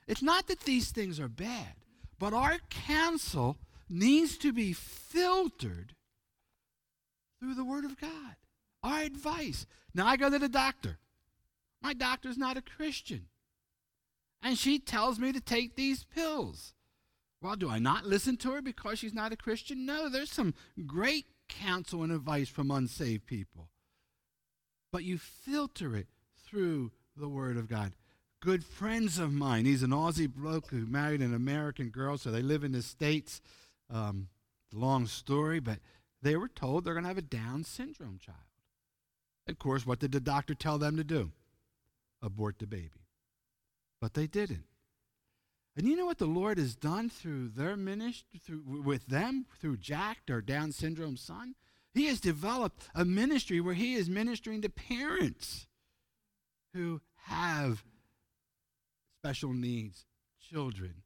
It's 0.07 0.21
not 0.21 0.47
that 0.47 0.61
these 0.61 0.91
things 0.91 1.19
are 1.19 1.27
bad, 1.27 1.73
but 2.19 2.33
our 2.33 2.57
counsel 2.69 3.57
needs 3.89 4.37
to 4.37 4.53
be 4.53 4.73
filtered 4.73 5.93
through 7.39 7.55
the 7.55 7.65
Word 7.65 7.85
of 7.85 7.99
God. 7.99 8.35
Our 8.83 9.01
advice. 9.01 9.65
Now, 9.93 10.07
I 10.07 10.17
go 10.17 10.29
to 10.29 10.39
the 10.39 10.49
doctor. 10.49 10.97
My 11.81 11.93
doctor's 11.93 12.37
not 12.37 12.57
a 12.57 12.61
Christian. 12.61 13.27
And 14.41 14.57
she 14.57 14.79
tells 14.79 15.19
me 15.19 15.31
to 15.31 15.41
take 15.41 15.75
these 15.75 16.03
pills. 16.03 16.73
Well, 17.41 17.55
do 17.55 17.69
I 17.69 17.79
not 17.79 18.05
listen 18.05 18.37
to 18.37 18.51
her 18.51 18.61
because 18.61 18.99
she's 18.99 19.13
not 19.13 19.33
a 19.33 19.37
Christian? 19.37 19.85
No, 19.85 20.09
there's 20.09 20.31
some 20.31 20.53
great 20.85 21.25
counsel 21.49 22.03
and 22.03 22.11
advice 22.11 22.49
from 22.49 22.71
unsaved 22.71 23.25
people. 23.25 23.69
But 24.91 25.03
you 25.03 25.17
filter 25.17 25.95
it 25.95 26.07
through 26.45 26.91
the 27.15 27.27
Word 27.27 27.57
of 27.57 27.67
God. 27.67 27.93
Good 28.39 28.63
friends 28.63 29.17
of 29.17 29.33
mine, 29.33 29.65
he's 29.65 29.83
an 29.83 29.89
Aussie 29.89 30.31
bloke 30.31 30.69
who 30.69 30.85
married 30.85 31.21
an 31.21 31.33
American 31.33 31.89
girl, 31.89 32.17
so 32.17 32.31
they 32.31 32.41
live 32.41 32.63
in 32.63 32.71
the 32.71 32.83
States. 32.83 33.41
Um, 33.89 34.27
long 34.73 35.07
story, 35.07 35.59
but 35.59 35.79
they 36.21 36.35
were 36.35 36.47
told 36.47 36.83
they're 36.83 36.93
going 36.93 37.03
to 37.03 37.09
have 37.09 37.17
a 37.17 37.21
Down 37.21 37.63
syndrome 37.63 38.19
child. 38.19 38.37
Of 39.47 39.59
course, 39.59 39.85
what 39.85 39.99
did 39.99 40.11
the 40.11 40.19
doctor 40.19 40.53
tell 40.53 40.77
them 40.77 40.97
to 40.97 41.03
do? 41.03 41.31
Abort 42.21 42.59
the 42.59 42.67
baby. 42.67 43.05
But 44.01 44.13
they 44.13 44.27
didn't. 44.27 44.65
And 45.75 45.87
you 45.87 45.95
know 45.95 46.07
what 46.07 46.17
the 46.17 46.25
Lord 46.25 46.57
has 46.57 46.75
done 46.75 47.09
through 47.09 47.49
their 47.49 47.77
ministry, 47.77 48.39
through, 48.43 48.81
with 48.83 49.05
them, 49.05 49.45
through 49.61 49.77
Jack, 49.77 50.19
their 50.25 50.41
Down 50.41 50.71
syndrome 50.71 51.17
son? 51.17 51.53
He 51.93 52.07
has 52.07 52.19
developed 52.19 52.89
a 52.95 53.05
ministry 53.05 53.61
where 53.61 53.75
he 53.75 53.93
is 53.93 54.09
ministering 54.09 54.61
to 54.63 54.69
parents 54.69 55.67
who 56.73 57.01
have 57.25 57.83
special 59.21 59.53
needs, 59.53 60.05
children. 60.51 61.03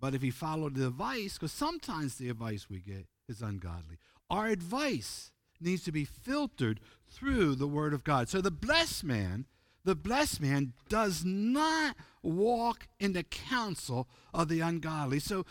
But 0.00 0.14
if 0.14 0.22
he 0.22 0.30
followed 0.30 0.74
the 0.74 0.88
advice, 0.88 1.34
because 1.34 1.52
sometimes 1.52 2.16
the 2.16 2.28
advice 2.28 2.68
we 2.68 2.80
get 2.80 3.06
is 3.28 3.42
ungodly, 3.42 3.98
our 4.30 4.46
advice 4.46 5.30
needs 5.60 5.84
to 5.84 5.92
be 5.92 6.04
filtered 6.04 6.80
through 7.08 7.54
the 7.54 7.66
Word 7.66 7.92
of 7.94 8.04
God. 8.04 8.28
So 8.28 8.40
the 8.40 8.50
blessed 8.50 9.04
man, 9.04 9.46
the 9.84 9.94
blessed 9.94 10.40
man 10.40 10.72
does 10.88 11.24
not 11.24 11.96
walk 12.22 12.88
in 12.98 13.12
the 13.12 13.22
counsel 13.22 14.08
of 14.32 14.48
the 14.48 14.60
ungodly. 14.60 15.18
So 15.18 15.44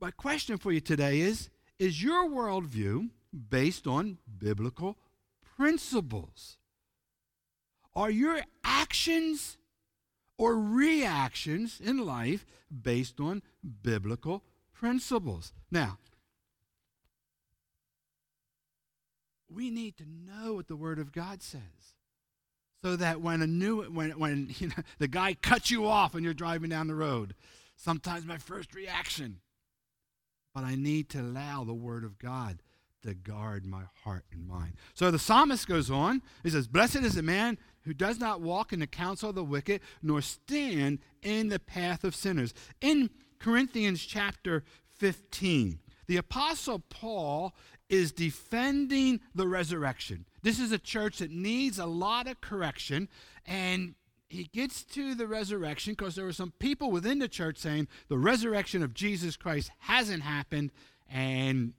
my 0.00 0.10
question 0.10 0.58
for 0.58 0.72
you 0.72 0.80
today 0.80 1.20
is 1.20 1.50
Is 1.78 2.02
your 2.02 2.28
worldview 2.28 3.10
based 3.50 3.86
on 3.86 4.18
biblical 4.38 4.98
principles? 5.56 6.56
Are 7.94 8.10
your 8.10 8.40
actions 8.64 9.58
or 10.38 10.56
reactions 10.56 11.80
in 11.80 11.98
life 11.98 12.46
based 12.70 13.20
on 13.20 13.42
biblical 13.82 14.42
principles? 14.72 15.52
Now, 15.70 15.98
we 19.54 19.70
need 19.70 19.96
to 19.98 20.04
know 20.04 20.54
what 20.54 20.68
the 20.68 20.76
Word 20.76 20.98
of 20.98 21.12
God 21.12 21.42
says. 21.42 21.60
So 22.82 22.96
that 22.96 23.20
when 23.20 23.42
a 23.42 23.46
new 23.46 23.82
when 23.84 24.10
when 24.18 24.54
you 24.58 24.68
know 24.68 24.82
the 24.98 25.08
guy 25.08 25.34
cuts 25.34 25.70
you 25.70 25.86
off 25.86 26.14
and 26.14 26.24
you're 26.24 26.34
driving 26.34 26.70
down 26.70 26.88
the 26.88 26.94
road, 26.94 27.34
sometimes 27.76 28.24
my 28.24 28.38
first 28.38 28.74
reaction, 28.74 29.40
but 30.54 30.64
I 30.64 30.74
need 30.74 31.08
to 31.10 31.20
allow 31.20 31.64
the 31.64 31.74
Word 31.74 32.04
of 32.04 32.18
God 32.18 32.62
to 33.02 33.14
guard 33.14 33.66
my 33.66 33.82
heart 34.04 34.24
and 34.32 34.46
mind. 34.46 34.74
So 34.94 35.10
the 35.10 35.18
psalmist 35.18 35.66
goes 35.66 35.90
on. 35.90 36.22
He 36.42 36.50
says, 36.50 36.68
Blessed 36.68 36.96
is 36.96 37.14
the 37.14 37.22
man 37.22 37.58
who 37.82 37.92
does 37.92 38.18
not 38.18 38.40
walk 38.40 38.72
in 38.72 38.80
the 38.80 38.86
counsel 38.86 39.30
of 39.30 39.34
the 39.34 39.44
wicked, 39.44 39.80
nor 40.02 40.22
stand 40.22 41.00
in 41.22 41.48
the 41.48 41.58
path 41.58 42.04
of 42.04 42.14
sinners. 42.14 42.54
In 42.80 43.10
Corinthians 43.38 44.04
chapter 44.04 44.62
15, 44.98 45.80
the 46.06 46.16
Apostle 46.16 46.80
Paul 46.88 47.54
is 47.88 48.12
defending 48.12 49.20
the 49.34 49.46
resurrection. 49.46 50.24
This 50.42 50.58
is 50.58 50.72
a 50.72 50.78
church 50.78 51.18
that 51.18 51.30
needs 51.30 51.78
a 51.78 51.86
lot 51.86 52.26
of 52.26 52.40
correction, 52.40 53.08
and 53.46 53.94
he 54.32 54.44
gets 54.44 54.82
to 54.82 55.14
the 55.14 55.26
resurrection 55.26 55.92
because 55.92 56.14
there 56.14 56.24
were 56.24 56.32
some 56.32 56.52
people 56.58 56.90
within 56.90 57.18
the 57.18 57.28
church 57.28 57.58
saying 57.58 57.86
the 58.08 58.16
resurrection 58.16 58.82
of 58.82 58.94
Jesus 58.94 59.36
Christ 59.36 59.70
hasn't 59.80 60.22
happened 60.22 60.72
and 61.10 61.74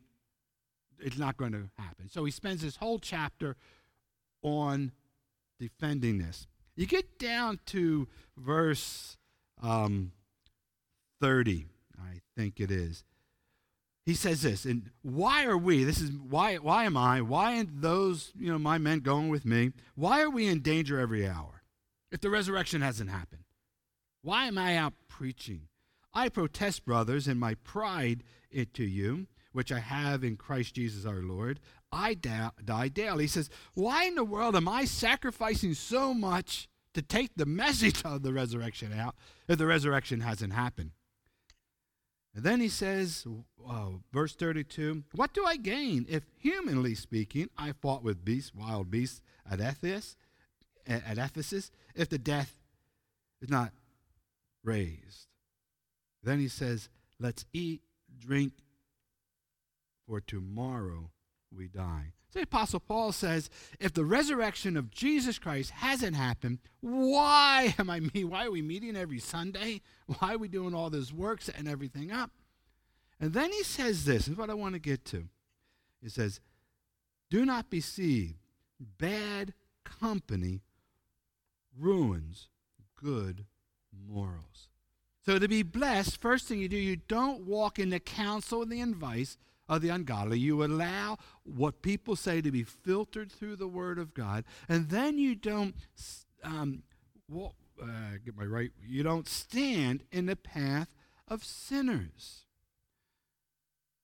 it's 1.00 1.18
not 1.18 1.36
going 1.36 1.52
to 1.54 1.70
happen. 1.80 2.10
So 2.10 2.24
he 2.26 2.32
spends 2.32 2.62
his 2.62 2.76
whole 2.76 3.00
chapter 3.00 3.56
on 4.44 4.92
defending 5.60 6.20
this. 6.20 6.46
You 6.76 6.86
get 6.86 7.18
down 7.18 7.60
to 7.68 8.08
verse 8.38 9.18
um, 9.62 10.12
30, 11.22 11.66
I 12.00 12.22
think 12.38 12.60
it 12.60 12.70
is 12.70 13.04
he 14.06 14.14
says 14.14 14.42
this, 14.42 14.66
and 14.66 14.90
why 15.02 15.46
are 15.46 15.58
we, 15.58 15.84
this 15.84 16.02
is 16.02 16.12
why 16.12 16.58
why 16.58 16.84
am 16.84 16.98
I, 16.98 17.22
why 17.22 17.60
are 17.60 17.66
those, 17.66 18.34
you 18.38 18.52
know, 18.52 18.60
my 18.60 18.78
men 18.78 19.00
going 19.00 19.30
with 19.30 19.46
me, 19.46 19.72
why 19.96 20.22
are 20.22 20.30
we 20.30 20.48
in 20.48 20.60
danger 20.60 21.00
every 21.00 21.28
hour 21.28 21.64
if 22.12 22.20
the 22.20 22.30
resurrection 22.30 22.82
hasn't 22.82 23.10
happened? 23.10 23.44
Why 24.22 24.48
am 24.48 24.58
I 24.58 24.76
out 24.76 24.94
preaching? 25.08 25.68
I 26.14 26.30
protest, 26.30 26.86
brothers, 26.86 27.28
in 27.28 27.40
my 27.40 27.56
pride 27.56 28.24
it 28.52 28.74
to 28.76 28.84
you, 28.84 29.28
which 29.52 29.72
I 29.72 29.80
have 29.80 30.24
in 30.24 30.38
Christ 30.38 30.76
Jesus 30.76 31.06
our 31.06 31.22
Lord. 31.22 31.60
I 31.92 32.14
da- 32.14 32.52
die 32.64 32.90
daily. 32.90 33.26
He 33.26 33.28
says, 33.28 33.50
Why 33.74 34.06
in 34.06 34.16
the 34.16 34.24
world 34.24 34.56
am 34.56 34.68
I 34.68 34.86
sacrificing 34.86 35.74
so 35.74 36.14
much 36.14 36.68
to 36.94 37.02
take 37.02 37.32
the 37.36 37.46
message 37.46 38.04
of 38.06 38.22
the 38.22 38.34
resurrection 38.34 38.94
out 38.94 39.16
if 39.48 39.58
the 39.58 39.66
resurrection 39.66 40.22
hasn't 40.22 40.54
happened? 40.54 40.92
And 42.36 42.44
then 42.44 42.60
he 42.62 42.70
says, 42.70 43.28
uh, 43.70 43.90
verse 44.12 44.36
32, 44.36 45.04
What 45.14 45.34
do 45.34 45.46
I 45.46 45.58
gain 45.58 46.06
if, 46.10 46.24
humanly 46.38 46.96
speaking, 46.96 47.50
I 47.58 47.74
fought 47.74 48.04
with 48.04 48.26
beasts, 48.26 48.54
wild 48.54 48.92
beasts 48.92 49.22
at 49.50 49.60
Ephesus, 49.60 50.16
at 50.88 51.18
Ephesus, 51.18 51.72
if 51.96 52.10
the 52.10 52.18
death 52.18 52.56
is 53.42 53.50
not 53.50 53.72
raised? 54.64 55.28
Then 56.24 56.40
he 56.40 56.48
says, 56.48 56.90
Let's 57.20 57.46
eat, 57.54 57.82
drink, 58.20 58.54
for 60.08 60.20
tomorrow 60.20 61.12
we 61.56 61.68
die. 61.68 62.14
So 62.34 62.40
the 62.40 62.46
Apostle 62.46 62.80
Paul 62.80 63.12
says, 63.12 63.52
if 63.80 63.94
the 63.94 64.04
resurrection 64.04 64.76
of 64.76 64.90
Jesus 64.90 65.38
Christ 65.38 65.70
hasn't 65.70 66.16
happened, 66.16 66.58
why 66.82 67.76
am 67.78 67.92
I 67.92 68.00
me? 68.00 68.24
Why 68.24 68.48
are 68.48 68.52
we 68.52 68.64
meeting 68.64 68.96
every 68.96 69.20
Sunday? 69.20 69.82
Why 70.08 70.34
are 70.34 70.38
we 70.40 70.48
doing 70.48 70.74
all 70.74 70.90
this 70.90 71.14
work, 71.14 71.42
setting 71.42 71.68
everything 71.68 72.12
up? 72.12 72.32
And 73.24 73.32
then 73.32 73.54
he 73.54 73.64
says 73.64 74.04
this, 74.04 74.28
is 74.28 74.36
what 74.36 74.50
I 74.50 74.54
want 74.54 74.74
to 74.74 74.80
get 74.80 75.06
to. 75.06 75.30
He 76.02 76.10
says, 76.10 76.42
Do 77.30 77.46
not 77.46 77.70
be 77.70 77.78
deceived. 77.78 78.36
Bad 78.98 79.54
company 79.86 80.60
ruins 81.80 82.50
good 83.02 83.46
morals. 84.10 84.68
So 85.26 85.40
to 85.40 85.48
be 85.48 85.64
blessed, 85.64 86.20
first 86.20 86.50
thing 86.50 86.60
you 86.60 86.68
do, 86.68 86.76
you 86.76 86.98
don't 86.98 87.46
walk 87.46 87.80
in 87.80 87.92
the 87.92 88.00
counsel 88.02 88.62
and 88.62 88.70
the 88.70 88.82
advice 88.82 89.38
of 89.70 89.82
the 89.82 89.88
ungodly. 89.88 90.38
You 90.38 90.62
allow 90.62 91.18
what 91.44 91.82
people 91.82 92.18
say 92.18 92.42
to 92.42 92.52
be 92.52 92.64
filtered 92.64 93.32
through 93.32 93.56
the 93.56 93.70
Word 93.70 94.00
of 94.00 94.14
God, 94.14 94.44
and 94.68 94.90
then 94.90 95.18
you 95.18 95.34
don't 95.34 95.76
um, 96.44 96.84
well, 97.32 97.56
uh, 97.82 98.18
get 98.26 98.36
my 98.36 98.44
right. 98.44 98.72
You 98.86 99.02
don't 99.02 99.30
stand 99.30 100.04
in 100.12 100.26
the 100.26 100.36
path 100.36 100.94
of 101.30 101.46
sinners. 101.46 102.44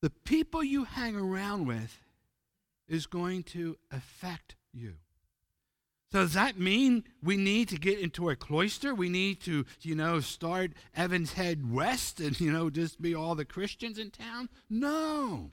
The 0.02 0.10
people 0.10 0.64
you 0.64 0.86
hang 0.86 1.16
around 1.16 1.68
with 1.68 2.02
is 2.88 3.06
going 3.06 3.44
to 3.44 3.78
affect 3.92 4.56
you. 4.74 4.96
So 6.12 6.22
does 6.22 6.34
that 6.34 6.58
mean 6.58 7.04
we 7.22 7.38
need 7.38 7.70
to 7.70 7.78
get 7.78 8.00
into 8.00 8.30
a 8.30 8.36
cloister? 8.36 8.96
We 8.96 9.10
need 9.10 9.42
to, 9.42 9.66
you 9.82 9.94
know, 9.94 10.22
start 10.22 10.72
Evans 10.96 11.34
Head 11.34 11.72
West 11.72 12.20
and, 12.20 12.40
you 12.40 12.52
know, 12.52 12.72
just 12.72 13.00
be 13.00 13.14
all 13.14 13.36
the 13.36 13.46
Christians 13.46 14.00
in 14.00 14.10
town? 14.10 14.50
No. 14.70 15.52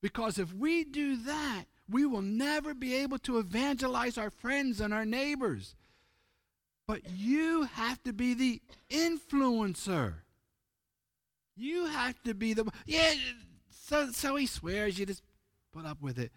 Because 0.00 0.38
if 0.38 0.54
we 0.54 0.84
do 0.84 1.16
that, 1.16 1.64
we 1.90 2.06
will 2.06 2.22
never 2.22 2.72
be 2.72 2.94
able 2.94 3.18
to 3.18 3.38
evangelize 3.38 4.16
our 4.16 4.30
friends 4.30 4.80
and 4.80 4.94
our 4.94 5.04
neighbors. 5.04 5.74
But 6.86 7.02
you 7.10 7.64
have 7.64 8.02
to 8.04 8.12
be 8.12 8.34
the 8.34 8.60
influencer. 8.90 10.14
You 11.56 11.86
have 11.86 12.22
to 12.24 12.34
be 12.34 12.54
the 12.54 12.64
yeah. 12.86 13.12
So 13.70 14.10
so 14.10 14.36
he 14.36 14.46
swears. 14.46 14.98
You 14.98 15.06
just 15.06 15.22
put 15.72 15.86
up 15.86 16.00
with 16.00 16.18
it. 16.18 16.32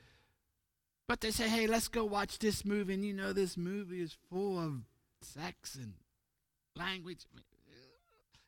But 1.07 1.22
they 1.22 1.31
say, 1.31 1.48
hey, 1.48 1.67
let's 1.67 1.88
go 1.88 2.03
watch 2.03 2.39
this 2.39 2.65
movie. 2.65 2.95
And 2.95 3.05
you 3.05 3.13
know, 3.13 3.31
this 3.31 3.57
movie 3.57 4.01
is 4.01 4.17
full 4.29 4.60
of 4.60 4.81
sex 5.22 5.75
and 5.75 5.93
language. 6.75 7.25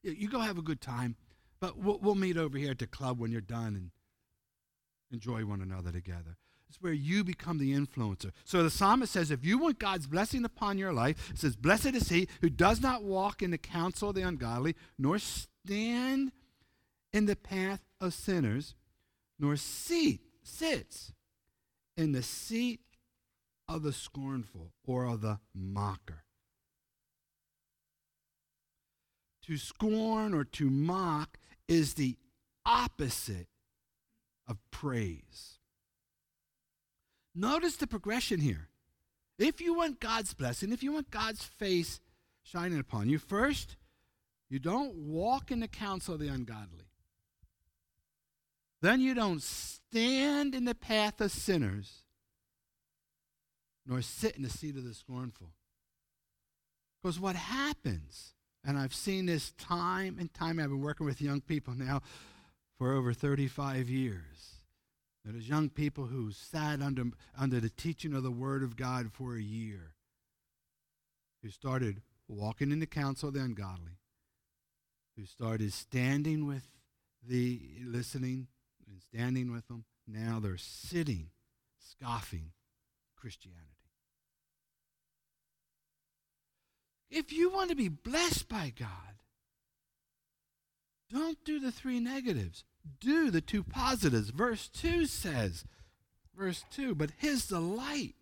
You 0.01 0.27
go 0.27 0.39
have 0.39 0.57
a 0.57 0.63
good 0.63 0.81
time. 0.81 1.15
But 1.59 1.77
we'll, 1.77 1.99
we'll 1.99 2.15
meet 2.15 2.37
over 2.37 2.57
here 2.57 2.71
at 2.71 2.79
the 2.79 2.87
club 2.87 3.19
when 3.19 3.31
you're 3.31 3.41
done 3.41 3.75
and 3.75 3.91
enjoy 5.11 5.45
one 5.45 5.61
another 5.61 5.91
together. 5.91 6.37
It's 6.69 6.81
where 6.81 6.93
you 6.93 7.23
become 7.23 7.57
the 7.57 7.73
influencer. 7.73 8.31
So 8.43 8.61
the 8.61 8.69
psalmist 8.69 9.13
says, 9.13 9.31
if 9.31 9.45
you 9.45 9.57
want 9.57 9.79
God's 9.79 10.05
blessing 10.05 10.43
upon 10.43 10.77
your 10.77 10.93
life, 10.93 11.31
it 11.31 11.39
says, 11.39 11.55
Blessed 11.55 11.95
is 11.95 12.09
he 12.09 12.27
who 12.41 12.49
does 12.49 12.81
not 12.81 13.03
walk 13.03 13.41
in 13.41 13.51
the 13.51 13.57
counsel 13.57 14.09
of 14.09 14.15
the 14.15 14.21
ungodly, 14.21 14.75
nor 14.99 15.17
stand 15.17 16.31
in 17.13 17.25
the 17.25 17.35
path 17.35 17.81
of 17.99 18.13
sinners, 18.13 18.75
nor 19.39 19.55
seat, 19.55 20.21
sits 20.43 21.13
in 21.95 22.11
the 22.11 22.23
seat 22.23 22.81
of 23.67 23.83
the 23.83 23.93
scornful 23.93 24.71
or 24.85 25.05
of 25.05 25.21
the 25.21 25.39
mocker. 25.53 26.23
To 29.43 29.57
scorn 29.57 30.33
or 30.33 30.43
to 30.43 30.69
mock 30.69 31.37
is 31.67 31.93
the 31.93 32.17
opposite 32.65 33.47
of 34.47 34.57
praise. 34.71 35.59
Notice 37.33 37.75
the 37.75 37.87
progression 37.87 38.39
here. 38.39 38.69
If 39.37 39.61
you 39.61 39.75
want 39.75 39.99
God's 39.99 40.33
blessing, 40.33 40.71
if 40.71 40.81
you 40.81 40.91
want 40.91 41.11
God's 41.11 41.43
face 41.43 41.99
shining 42.43 42.79
upon 42.79 43.09
you, 43.09 43.19
first, 43.19 43.75
you 44.49 44.59
don't 44.59 44.95
walk 44.95 45.51
in 45.51 45.59
the 45.59 45.67
counsel 45.67 46.15
of 46.15 46.19
the 46.19 46.29
ungodly. 46.29 46.86
Then 48.87 49.01
you 49.01 49.13
don't 49.13 49.43
stand 49.43 50.55
in 50.55 50.63
the 50.63 50.73
path 50.73 51.19
of 51.19 51.29
sinners, 51.29 52.03
nor 53.85 54.01
sit 54.01 54.37
in 54.37 54.43
the 54.43 54.49
seat 54.49 54.77
of 54.77 54.85
the 54.85 54.93
scornful. 54.93 55.49
Because 57.03 57.19
what 57.19 57.35
happens, 57.35 58.33
and 58.63 58.77
I've 58.77 58.95
seen 58.95 59.25
this 59.25 59.51
time 59.57 60.15
and 60.17 60.33
time, 60.33 60.57
I've 60.57 60.69
been 60.69 60.79
working 60.79 61.05
with 61.05 61.21
young 61.21 61.41
people 61.41 61.73
now 61.73 62.01
for 62.77 62.93
over 62.93 63.11
35 63.11 63.89
years. 63.89 64.55
There's 65.25 65.49
young 65.49 65.67
people 65.67 66.05
who 66.05 66.31
sat 66.31 66.81
under, 66.81 67.07
under 67.37 67.59
the 67.59 67.69
teaching 67.69 68.13
of 68.13 68.23
the 68.23 68.31
Word 68.31 68.63
of 68.63 68.77
God 68.77 69.11
for 69.11 69.35
a 69.35 69.41
year, 69.41 69.95
who 71.43 71.49
started 71.49 72.03
walking 72.29 72.71
in 72.71 72.79
the 72.79 72.85
counsel 72.85 73.27
of 73.27 73.35
the 73.35 73.41
ungodly, 73.41 73.99
who 75.17 75.25
started 75.25 75.73
standing 75.73 76.47
with 76.47 76.69
the 77.21 77.59
listening 77.83 78.47
and 78.87 79.01
standing 79.01 79.51
with 79.51 79.67
them. 79.67 79.85
Now 80.07 80.39
they're 80.39 80.57
sitting, 80.57 81.29
scoffing 81.79 82.51
Christianity. 83.15 83.63
If 87.09 87.31
you 87.31 87.49
want 87.49 87.69
to 87.69 87.75
be 87.75 87.89
blessed 87.89 88.49
by 88.49 88.73
God, 88.77 88.89
don't 91.09 91.37
do 91.45 91.59
the 91.59 91.71
three 91.71 91.99
negatives. 91.99 92.63
Do 92.99 93.31
the 93.31 93.41
two 93.41 93.63
positives. 93.63 94.29
Verse 94.29 94.67
2 94.67 95.05
says, 95.05 95.63
verse 96.37 96.65
2, 96.71 96.95
but 96.95 97.11
his 97.17 97.47
delight 97.47 98.15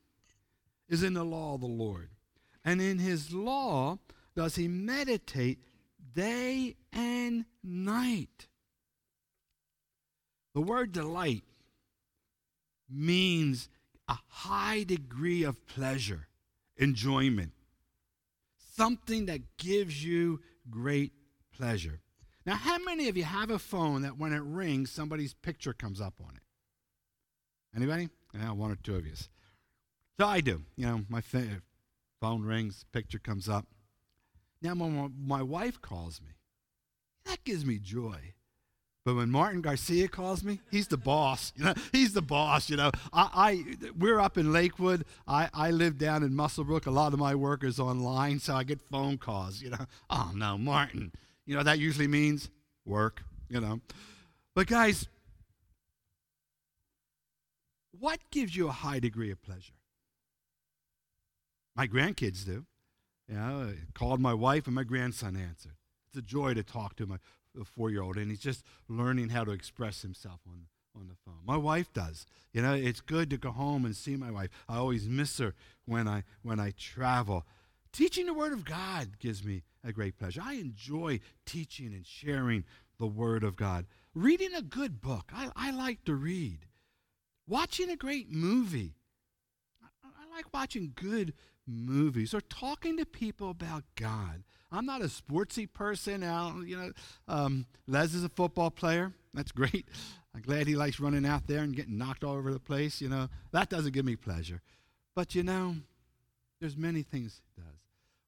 is 0.87 1.03
in 1.03 1.13
the 1.13 1.23
law 1.23 1.55
of 1.55 1.61
the 1.61 1.67
Lord. 1.67 2.09
And 2.63 2.81
in 2.81 2.99
his 2.99 3.33
law 3.33 3.99
does 4.35 4.55
he 4.55 4.67
meditate 4.67 5.59
day 6.13 6.75
and 6.93 7.45
night. 7.63 8.47
The 10.55 10.61
word 10.61 10.91
delight 10.93 11.43
means 12.89 13.69
a 14.07 14.17
high 14.29 14.83
degree 14.83 15.43
of 15.43 15.67
pleasure, 15.67 16.27
enjoyment, 16.77 17.51
something 18.73 19.27
that 19.27 19.57
gives 19.57 20.03
you 20.03 20.39
great 20.69 21.11
pleasure. 21.55 21.99
Now, 22.45 22.55
how 22.55 22.77
many 22.79 23.09
of 23.09 23.17
you 23.17 23.23
have 23.25 23.49
a 23.49 23.59
phone 23.59 24.03
that 24.03 24.17
when 24.17 24.31
it 24.31 24.41
rings, 24.43 24.91
somebody's 24.91 25.33
picture 25.33 25.73
comes 25.73 25.99
up 25.99 26.13
on 26.25 26.35
it? 26.35 26.43
Anybody? 27.75 28.09
Yeah, 28.33 28.51
one 28.51 28.71
or 28.71 28.77
two 28.77 28.95
of 28.95 29.05
you. 29.05 29.13
So 30.17 30.25
I 30.25 30.39
do. 30.39 30.61
You 30.77 30.85
know, 30.85 31.01
my 31.09 31.21
phone 32.21 32.43
rings, 32.43 32.85
picture 32.93 33.19
comes 33.19 33.49
up. 33.49 33.65
Now, 34.61 34.73
when 34.73 35.13
my 35.19 35.41
wife 35.41 35.81
calls 35.81 36.21
me, 36.21 36.29
that 37.25 37.43
gives 37.43 37.65
me 37.65 37.77
joy. 37.77 38.35
But 39.05 39.15
when 39.15 39.29
Martin 39.29 39.61
Garcia 39.61 40.07
calls 40.07 40.43
me, 40.43 40.59
he's 40.71 40.87
the 40.87 40.97
boss. 40.97 41.53
You 41.57 41.65
know, 41.65 41.73
he's 41.91 42.13
the 42.13 42.23
boss. 42.23 42.69
You 42.69 42.77
know, 42.77 42.91
I, 43.13 43.29
I 43.33 43.91
we're 43.97 44.19
up 44.19 44.37
in 44.37 44.51
Lakewood. 44.51 45.05
I, 45.27 45.47
I 45.53 45.71
live 45.71 45.97
down 45.97 46.23
in 46.23 46.31
Muswellbrook. 46.31 46.87
A 46.87 46.91
lot 46.91 47.13
of 47.13 47.19
my 47.19 47.35
work 47.35 47.63
is 47.63 47.79
online, 47.79 48.39
so 48.39 48.55
I 48.55 48.63
get 48.63 48.81
phone 48.91 49.17
calls. 49.17 49.61
You 49.61 49.69
know, 49.69 49.85
oh 50.09 50.31
no, 50.35 50.57
Martin. 50.57 51.11
You 51.45 51.55
know 51.55 51.63
that 51.63 51.77
usually 51.77 52.07
means 52.07 52.49
work. 52.83 53.23
You 53.47 53.61
know, 53.61 53.79
but 54.55 54.65
guys, 54.65 55.07
what 57.91 58.19
gives 58.31 58.55
you 58.55 58.67
a 58.67 58.71
high 58.71 58.99
degree 58.99 59.31
of 59.31 59.41
pleasure? 59.43 59.73
My 61.75 61.87
grandkids 61.87 62.43
do. 62.43 62.65
You 63.29 63.35
know, 63.35 63.69
I 63.69 63.75
called 63.93 64.19
my 64.19 64.33
wife 64.33 64.65
and 64.65 64.75
my 64.75 64.83
grandson 64.83 65.35
answered. 65.35 65.75
It's 66.09 66.17
a 66.17 66.21
joy 66.21 66.53
to 66.55 66.63
talk 66.63 66.95
to 66.97 67.05
my 67.05 67.17
four 67.63 67.89
year 67.89 68.01
old, 68.01 68.17
and 68.17 68.29
he's 68.29 68.39
just 68.39 68.63
learning 68.89 69.29
how 69.29 69.43
to 69.43 69.51
express 69.51 70.01
himself 70.01 70.41
on, 70.47 70.65
on 70.95 71.07
the 71.07 71.15
phone. 71.25 71.39
My 71.45 71.57
wife 71.57 71.93
does. 71.93 72.25
You 72.51 72.61
know, 72.61 72.73
it's 72.73 73.01
good 73.01 73.29
to 73.29 73.37
go 73.37 73.51
home 73.51 73.85
and 73.85 73.95
see 73.95 74.15
my 74.15 74.31
wife. 74.31 74.49
I 74.67 74.77
always 74.77 75.07
miss 75.07 75.37
her 75.37 75.53
when 75.85 76.07
I, 76.07 76.23
when 76.41 76.59
I 76.59 76.73
travel. 76.77 77.45
Teaching 77.91 78.25
the 78.25 78.33
Word 78.33 78.51
of 78.51 78.65
God 78.65 79.19
gives 79.19 79.43
me 79.43 79.63
a 79.83 79.93
great 79.93 80.17
pleasure. 80.17 80.41
I 80.43 80.53
enjoy 80.53 81.21
teaching 81.45 81.93
and 81.93 82.05
sharing 82.05 82.65
the 82.97 83.07
Word 83.07 83.43
of 83.43 83.55
God. 83.55 83.85
Reading 84.13 84.53
a 84.53 84.61
good 84.61 85.01
book, 85.01 85.31
I, 85.33 85.49
I 85.55 85.71
like 85.71 86.03
to 86.05 86.15
read. 86.15 86.65
Watching 87.47 87.89
a 87.89 87.95
great 87.95 88.31
movie, 88.31 88.95
I, 89.81 89.87
I 90.03 90.35
like 90.35 90.45
watching 90.53 90.93
good 90.95 91.33
movies 91.67 92.33
or 92.33 92.41
talking 92.41 92.97
to 92.97 93.05
people 93.05 93.49
about 93.49 93.83
God. 93.95 94.43
I'm 94.71 94.85
not 94.85 95.01
a 95.01 95.05
sportsy 95.05 95.71
person. 95.71 96.21
Now, 96.21 96.61
you 96.65 96.77
know, 96.77 96.91
um, 97.27 97.65
Les 97.87 98.13
is 98.13 98.23
a 98.23 98.29
football 98.29 98.71
player. 98.71 99.13
That's 99.33 99.51
great. 99.51 99.85
I'm 100.33 100.41
glad 100.41 100.67
he 100.67 100.75
likes 100.75 100.99
running 100.99 101.25
out 101.25 101.47
there 101.47 101.59
and 101.59 101.75
getting 101.75 101.97
knocked 101.97 102.23
all 102.23 102.35
over 102.35 102.51
the 102.51 102.59
place. 102.59 103.01
You 103.01 103.09
know, 103.09 103.29
that 103.51 103.69
doesn't 103.69 103.93
give 103.93 104.05
me 104.05 104.15
pleasure. 104.15 104.61
But 105.15 105.33
you 105.33 105.43
know, 105.43 105.77
there's 106.59 106.75
many 106.75 107.03
things 107.03 107.41
it 107.55 107.61
does. 107.61 107.79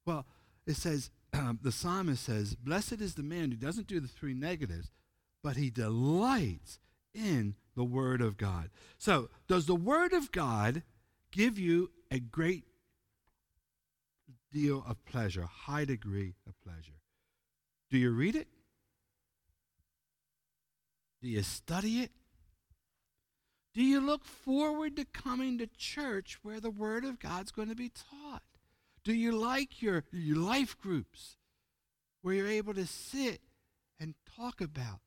Well, 0.06 0.26
it 0.66 0.76
says 0.76 1.10
um, 1.34 1.58
the 1.62 1.72
psalmist 1.72 2.24
says, 2.24 2.54
"Blessed 2.54 3.00
is 3.00 3.14
the 3.14 3.22
man 3.22 3.50
who 3.50 3.56
doesn't 3.56 3.86
do 3.86 4.00
the 4.00 4.08
three 4.08 4.34
negatives, 4.34 4.90
but 5.42 5.56
he 5.56 5.70
delights 5.70 6.78
in 7.14 7.56
the 7.74 7.84
Word 7.84 8.20
of 8.20 8.36
God. 8.36 8.70
So, 8.96 9.28
does 9.46 9.66
the 9.66 9.74
Word 9.74 10.12
of 10.12 10.32
God 10.32 10.82
give 11.30 11.58
you 11.58 11.90
a 12.10 12.18
great 12.18 12.64
deal 14.52 14.84
of 14.86 15.04
pleasure, 15.04 15.44
high 15.44 15.84
degree 15.84 16.34
of 16.46 16.60
pleasure? 16.62 17.00
Do 17.90 17.98
you 17.98 18.10
read 18.10 18.36
it? 18.36 18.48
Do 21.22 21.28
you 21.28 21.42
study 21.42 22.00
it? 22.00 22.12
Do 23.74 23.82
you 23.82 24.00
look 24.00 24.24
forward 24.24 24.96
to 24.96 25.04
coming 25.04 25.58
to 25.58 25.66
church 25.66 26.38
where 26.42 26.60
the 26.60 26.70
Word 26.70 27.04
of 27.04 27.18
God's 27.18 27.50
going 27.50 27.68
to 27.68 27.76
be 27.76 27.90
taught? 27.90 28.42
Do 29.04 29.14
you 29.14 29.32
like 29.32 29.80
your, 29.80 30.04
your 30.12 30.36
life 30.36 30.78
groups 30.78 31.36
where 32.22 32.34
you're 32.34 32.48
able 32.48 32.74
to 32.74 32.86
sit 32.86 33.40
and 34.00 34.14
talk 34.36 34.60
about 34.60 35.00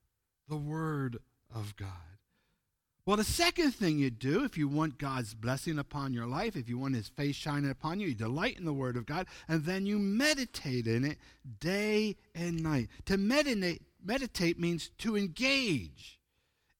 the 0.48 0.58
Word 0.58 1.18
of 1.54 1.76
God? 1.76 2.21
Well, 3.04 3.18
the 3.18 3.24
second 3.24 3.72
thing 3.72 3.98
you 3.98 4.12
do 4.12 4.44
if 4.44 4.58
you 4.58 4.68
want 4.68 5.00
God's 5.00 5.34
blessing 5.34 5.80
upon 5.80 6.14
your 6.14 6.28
life, 6.28 6.56
if 6.56 6.70
you 6.70 6.78
want 6.78 6.96
His 6.96 7.10
face 7.10 7.36
shining 7.36 7.72
upon 7.72 8.00
you, 8.00 8.10
you 8.10 8.14
delight 8.14 8.60
in 8.60 8.66
the 8.66 8.74
Word 8.74 8.96
of 8.96 9.08
God, 9.08 9.26
and 9.48 9.66
then 9.66 9.88
you 9.88 9.98
meditate 9.98 10.86
in 10.86 11.04
it 11.04 11.18
day 11.60 12.16
and 12.36 12.62
night. 12.62 12.90
To 13.06 13.18
meditate, 13.18 13.82
meditate 14.04 14.60
means 14.60 14.92
to 15.00 15.18
engage 15.18 16.20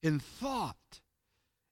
in 0.00 0.20
thought, 0.20 1.00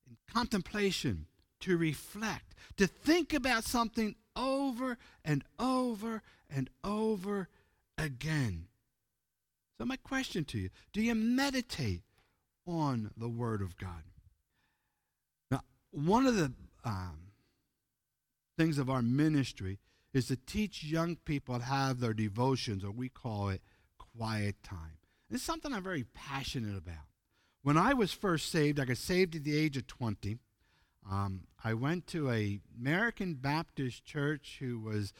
in 0.09 0.17
contemplation, 0.33 1.27
to 1.61 1.77
reflect, 1.77 2.57
to 2.77 2.89
think 2.89 3.33
about 3.33 3.63
something 3.63 4.17
over 4.35 4.99
and 5.25 5.45
over 5.61 6.23
and 6.49 6.69
over 6.83 7.49
again. 7.97 8.67
So, 9.79 9.85
my 9.85 9.97
question 9.97 10.45
to 10.47 10.59
you 10.59 10.71
do 10.93 11.01
you 11.01 11.15
meditate 11.15 12.03
on 12.67 13.13
the 13.17 13.29
Word 13.29 13.63
of 13.63 13.77
God? 13.77 14.10
One 15.93 16.27
of 16.27 16.37
the 16.37 16.53
um, 16.85 17.19
things 18.57 18.79
of 18.79 18.89
our 18.89 19.03
ministry 19.03 19.79
is 20.13 20.27
to 20.29 20.37
teach 20.37 20.85
young 20.85 21.17
people 21.17 21.59
to 21.59 21.65
have 21.65 22.01
their 22.01 22.15
devotions, 22.15 22.85
or 22.85 22.91
we 22.91 23.09
call 23.09 23.49
it 23.49 23.63
quiet 23.99 24.63
time. 24.63 24.99
It's 25.31 25.43
something 25.43 25.73
I'm 25.73 25.83
very 25.83 26.05
passionate 26.05 26.77
about. 26.77 27.07
When 27.63 27.77
I 27.77 27.93
was 27.93 28.13
first 28.13 28.51
saved, 28.51 28.81
I 28.81 28.85
got 28.85 28.97
saved 28.97 29.37
at 29.37 29.45
the 29.45 29.57
age 29.57 29.77
of 29.77 29.87
20. 29.87 30.39
Um, 31.11 31.45
I 31.63 31.75
went 31.75 32.07
to 32.09 32.31
a 32.31 32.61
American 32.79 33.35
Baptist 33.35 34.05
church 34.05 34.57
who 34.61 34.79
was 34.81 35.13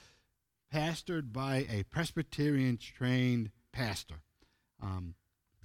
pastored 0.73 1.33
by 1.33 1.67
a 1.71 1.85
Presbyterian 1.85 2.79
trained 2.79 3.51
pastor. 3.73 4.23
Um, 4.83 5.15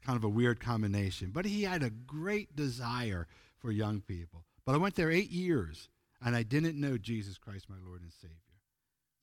kind 0.05 0.17
of 0.17 0.23
a 0.23 0.29
weird 0.29 0.59
combination, 0.59 1.31
but 1.31 1.45
he 1.45 1.63
had 1.63 1.81
a 1.81 1.89
great 1.89 2.55
desire 2.55 3.27
for 3.57 3.71
young 3.71 4.01
people. 4.01 4.43
But 4.65 4.75
I 4.75 4.77
went 4.77 4.95
there 4.95 5.11
eight 5.11 5.31
years 5.31 5.89
and 6.23 6.35
I 6.35 6.43
didn't 6.43 6.79
know 6.79 6.97
Jesus 6.97 7.37
Christ, 7.37 7.69
my 7.69 7.75
Lord 7.85 8.01
and 8.01 8.11
Savior. 8.11 8.35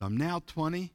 I'm 0.00 0.16
now 0.16 0.42
20 0.46 0.92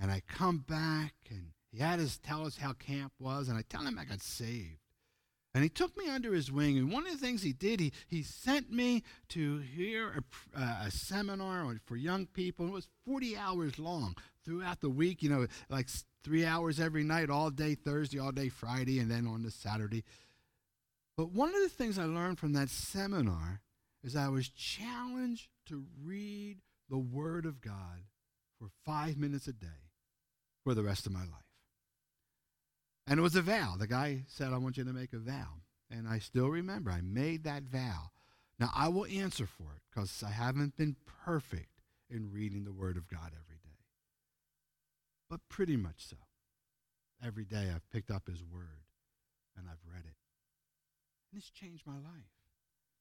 and 0.00 0.10
I 0.10 0.22
come 0.28 0.58
back 0.58 1.14
and 1.30 1.52
he 1.74 1.80
had 1.80 1.98
us 1.98 2.20
tell 2.22 2.46
us 2.46 2.56
how 2.56 2.72
camp 2.72 3.12
was, 3.18 3.48
and 3.48 3.58
I 3.58 3.62
tell 3.68 3.82
him 3.82 3.98
I 3.98 4.04
got 4.04 4.22
saved. 4.22 4.78
And 5.54 5.64
he 5.64 5.68
took 5.68 5.96
me 5.96 6.08
under 6.08 6.32
his 6.32 6.50
wing. 6.50 6.78
And 6.78 6.92
one 6.92 7.04
of 7.06 7.12
the 7.12 7.18
things 7.18 7.42
he 7.42 7.52
did, 7.52 7.80
he, 7.80 7.92
he 8.06 8.22
sent 8.22 8.72
me 8.72 9.02
to 9.30 9.58
hear 9.58 10.22
a, 10.56 10.60
uh, 10.60 10.84
a 10.86 10.90
seminar 10.90 11.76
for 11.84 11.96
young 11.96 12.26
people. 12.26 12.66
It 12.66 12.72
was 12.72 12.88
40 13.06 13.36
hours 13.36 13.78
long 13.78 14.16
throughout 14.44 14.80
the 14.80 14.90
week, 14.90 15.22
you 15.22 15.30
know, 15.30 15.46
like 15.68 15.88
three 16.22 16.44
hours 16.44 16.78
every 16.78 17.02
night, 17.02 17.30
all 17.30 17.50
day 17.50 17.74
Thursday, 17.74 18.18
all 18.20 18.32
day 18.32 18.48
Friday, 18.48 19.00
and 19.00 19.10
then 19.10 19.26
on 19.26 19.42
the 19.42 19.50
Saturday. 19.50 20.04
But 21.16 21.30
one 21.30 21.48
of 21.48 21.62
the 21.62 21.68
things 21.68 21.98
I 21.98 22.04
learned 22.04 22.38
from 22.38 22.52
that 22.54 22.68
seminar 22.68 23.60
is 24.04 24.14
I 24.14 24.28
was 24.28 24.48
challenged 24.50 25.48
to 25.66 25.86
read 26.04 26.58
the 26.90 26.98
Word 26.98 27.46
of 27.46 27.62
God 27.62 28.04
for 28.58 28.68
five 28.84 29.16
minutes 29.16 29.48
a 29.48 29.52
day 29.52 29.90
for 30.62 30.74
the 30.74 30.82
rest 30.82 31.06
of 31.06 31.12
my 31.12 31.20
life. 31.20 31.30
And 33.06 33.18
it 33.18 33.22
was 33.22 33.34
a 33.34 33.42
vow. 33.42 33.74
The 33.78 33.86
guy 33.86 34.24
said, 34.28 34.52
I 34.52 34.58
want 34.58 34.76
you 34.76 34.84
to 34.84 34.92
make 34.92 35.12
a 35.14 35.18
vow. 35.18 35.62
And 35.90 36.06
I 36.06 36.18
still 36.18 36.48
remember, 36.48 36.90
I 36.90 37.00
made 37.00 37.44
that 37.44 37.64
vow. 37.64 38.10
Now, 38.58 38.70
I 38.74 38.88
will 38.88 39.06
answer 39.06 39.46
for 39.46 39.72
it 39.74 39.82
because 39.90 40.22
I 40.22 40.30
haven't 40.30 40.76
been 40.76 40.96
perfect 41.24 41.80
in 42.10 42.30
reading 42.30 42.64
the 42.64 42.72
Word 42.72 42.96
of 42.96 43.08
God 43.08 43.32
every 43.32 43.56
day. 43.62 43.70
But 45.30 45.40
pretty 45.48 45.76
much 45.76 46.06
so. 46.06 46.16
Every 47.24 47.44
day 47.44 47.70
I've 47.74 47.90
picked 47.90 48.10
up 48.10 48.28
His 48.28 48.42
Word 48.44 48.84
and 49.56 49.66
I've 49.68 49.84
read 49.90 50.04
it. 50.04 50.16
And 51.32 51.40
it's 51.40 51.50
changed 51.50 51.86
my 51.86 51.94
life. 51.94 52.33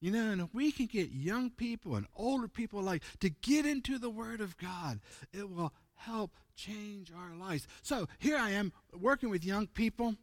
You 0.04 0.12
know, 0.12 0.32
and 0.32 0.42
if 0.42 0.54
we 0.54 0.74
can 0.74 0.88
get 0.88 1.14
young 1.14 1.50
people 1.50 1.96
and 1.96 2.06
older 2.14 2.50
people 2.50 2.82
alike 2.82 3.04
to 3.22 3.30
get 3.30 3.66
into 3.66 3.98
the 3.98 4.10
Word 4.10 4.42
of 4.42 4.58
God, 4.58 5.00
it 5.32 5.50
will 5.50 5.72
help 5.96 6.32
change 6.58 7.10
our 7.18 7.34
lives. 7.38 7.70
So 7.84 8.10
here 8.20 8.36
I 8.36 8.50
am 8.50 8.74
working 8.94 9.30
with 9.30 9.46
young 9.46 9.66
people, 9.66 10.16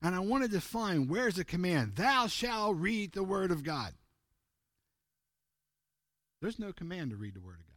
and 0.00 0.14
I 0.14 0.20
want 0.20 0.44
to 0.44 0.48
define 0.48 1.08
where's 1.08 1.34
the 1.34 1.44
command 1.44 1.96
Thou 1.96 2.26
shalt 2.26 2.78
read 2.78 3.12
the 3.12 3.22
Word 3.22 3.50
of 3.50 3.62
God. 3.62 3.92
There's 6.40 6.58
no 6.58 6.72
command 6.72 7.10
to 7.10 7.16
read 7.16 7.34
the 7.34 7.40
Word 7.40 7.58
of 7.60 7.66
God. 7.66 7.76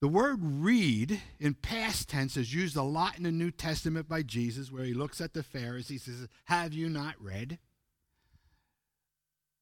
The 0.00 0.08
word 0.08 0.38
read 0.40 1.20
in 1.38 1.52
past 1.52 2.08
tense 2.08 2.38
is 2.38 2.54
used 2.54 2.76
a 2.76 2.82
lot 2.82 3.18
in 3.18 3.24
the 3.24 3.30
New 3.30 3.50
Testament 3.50 4.08
by 4.08 4.22
Jesus, 4.22 4.72
where 4.72 4.84
he 4.84 4.94
looks 4.94 5.20
at 5.20 5.34
the 5.34 5.42
Pharisees, 5.42 6.06
he 6.06 6.12
says, 6.12 6.28
Have 6.44 6.72
you 6.72 6.88
not 6.88 7.16
read? 7.20 7.58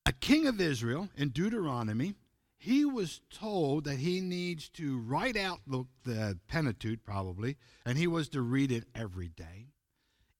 A 0.07 0.13
king 0.13 0.47
of 0.47 0.61
Israel 0.61 1.09
in 1.17 1.31
Deuteronomy 1.31 2.15
he 2.59 2.85
was 2.85 3.21
told 3.31 3.85
that 3.85 3.99
he 3.99 4.21
needs 4.21 4.69
to 4.71 4.99
write 4.99 5.37
out 5.37 5.61
the, 5.67 5.85
the 6.05 6.39
Pentateuch, 6.49 7.05
probably, 7.05 7.57
and 7.85 7.99
he 7.99 8.07
was 8.07 8.29
to 8.31 8.41
read 8.41 8.73
it 8.73 8.85
every 8.95 9.29
day. 9.29 9.67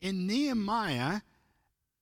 In 0.01 0.27
Nehemiah, 0.27 1.21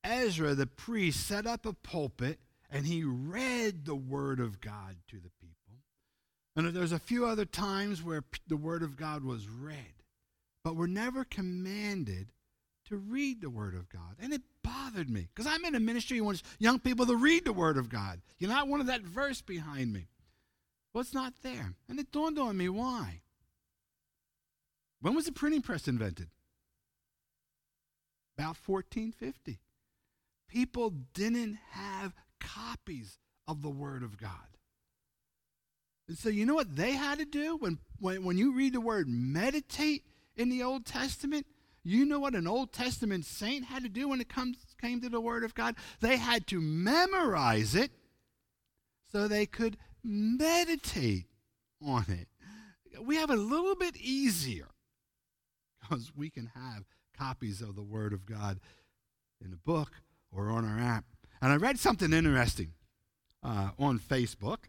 Ezra 0.03 0.55
the 0.55 0.67
priest 0.67 1.27
set 1.27 1.47
up 1.47 1.67
a 1.67 1.73
pulpit 1.73 2.39
and 2.71 2.87
he 2.87 3.03
read 3.05 3.85
the 3.85 3.95
Word 3.95 4.41
of 4.41 4.61
God 4.61 4.97
to 5.09 5.17
the 5.17 5.31
people. 5.41 5.51
And 6.57 6.75
there's 6.75 6.93
a 6.93 6.99
few 6.99 7.27
other 7.27 7.45
times 7.45 8.03
where 8.03 8.25
the 8.47 8.57
Word 8.57 8.83
of 8.83 8.97
God 8.97 9.25
was 9.25 9.49
read, 9.49 10.03
but 10.63 10.77
we're 10.77 10.87
never 10.87 11.25
commanded 11.25 12.29
to 12.89 12.97
read 12.97 13.41
the 13.41 13.51
Word 13.51 13.75
of 13.75 13.89
God. 13.89 14.17
And 14.21 14.33
it 14.33 14.43
bothered 14.65 15.09
me 15.09 15.29
because 15.33 15.47
I'm 15.47 15.65
in 15.65 15.77
a 15.77 15.81
ministry 15.81 16.19
who 16.19 16.25
wants 16.25 16.43
young 16.59 16.81
people 16.81 17.07
to 17.07 17.15
read 17.15 17.45
the 17.45 17.53
Word 17.53 17.77
of 17.77 17.89
God. 17.89 18.21
You 18.39 18.49
know, 18.49 18.59
I 18.59 18.65
wanted 18.65 18.89
that 18.89 19.03
verse 19.03 19.41
behind 19.41 19.93
me. 19.93 20.09
Well, 20.93 21.03
it's 21.03 21.15
not 21.15 21.35
there. 21.43 21.75
And 21.89 22.01
it 22.01 22.11
dawned 22.11 22.39
on 22.39 22.57
me 22.57 22.69
why. 22.69 23.21
When 25.01 25.15
was 25.15 25.27
the 25.27 25.33
printing 25.33 25.63
press 25.63 25.87
invented? 25.87 26.31
About 28.37 28.57
1450. 28.67 29.61
People 30.49 30.91
didn't 31.13 31.59
have 31.71 32.15
copies 32.41 33.19
of 33.47 33.63
the 33.63 33.71
Word 33.71 34.03
of 34.03 34.17
God. 34.17 34.31
And 36.09 36.19
so, 36.19 36.29
you 36.29 36.45
know 36.45 36.55
what 36.55 36.77
they 36.77 36.93
had 36.93 37.19
to 37.19 37.25
do? 37.25 37.57
When, 37.57 37.79
when, 37.99 38.25
when 38.25 38.39
you 38.39 38.53
read 38.53 38.75
the 38.75 38.81
word 38.81 39.09
meditate 39.09 40.05
in 40.37 40.51
the 40.51 40.63
Old 40.63 40.85
Testament, 40.85 41.47
you 41.85 42.05
know 42.05 42.19
what 42.19 42.35
an 42.35 42.47
Old 42.47 42.73
Testament 42.73 43.25
saint 43.25 43.67
had 43.67 43.83
to 43.83 43.89
do 43.89 44.09
when 44.09 44.21
it 44.21 44.29
comes, 44.29 44.57
came 44.81 45.01
to 45.03 45.09
the 45.09 45.21
Word 45.21 45.45
of 45.45 45.55
God? 45.55 45.77
They 46.01 46.17
had 46.17 46.47
to 46.49 46.61
memorize 46.61 47.75
it 47.75 47.91
so 49.13 49.29
they 49.29 49.47
could 49.47 49.77
meditate 50.03 51.27
on 51.85 52.07
it. 52.09 52.29
We 53.03 53.17
have 53.17 53.31
it 53.31 53.39
a 53.39 53.43
little 53.43 53.75
bit 53.75 53.97
easier 53.97 54.69
because 55.81 56.13
we 56.17 56.31
can 56.31 56.51
have 56.55 56.85
copies 57.17 57.61
of 57.61 57.77
the 57.77 57.83
Word 57.83 58.13
of 58.13 58.27
God 58.27 58.61
in 59.45 59.53
a 59.53 59.57
book 59.57 59.93
or 60.33 60.51
on 60.51 60.65
our 60.65 60.79
app. 60.79 61.05
And 61.41 61.53
I 61.53 61.57
read 61.57 61.79
something 61.79 62.13
interesting 62.13 62.73
uh, 63.43 63.71
on 63.79 63.99
Facebook 63.99 64.69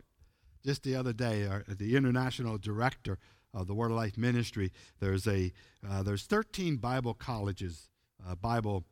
just 0.65 0.83
the 0.83 0.95
other 0.95 1.13
day. 1.13 1.47
Our, 1.47 1.63
the 1.67 1.95
international 1.95 2.57
director 2.57 3.17
the 3.63 3.73
Word 3.73 3.91
of 3.91 3.97
Life 3.97 4.17
Ministry. 4.17 4.71
There's 4.99 5.27
a 5.27 5.51
uh, 5.87 6.03
there's 6.03 6.23
13 6.23 6.77
Bible 6.77 7.13
colleges, 7.13 7.89
uh, 8.27 8.35
Bible 8.35 8.85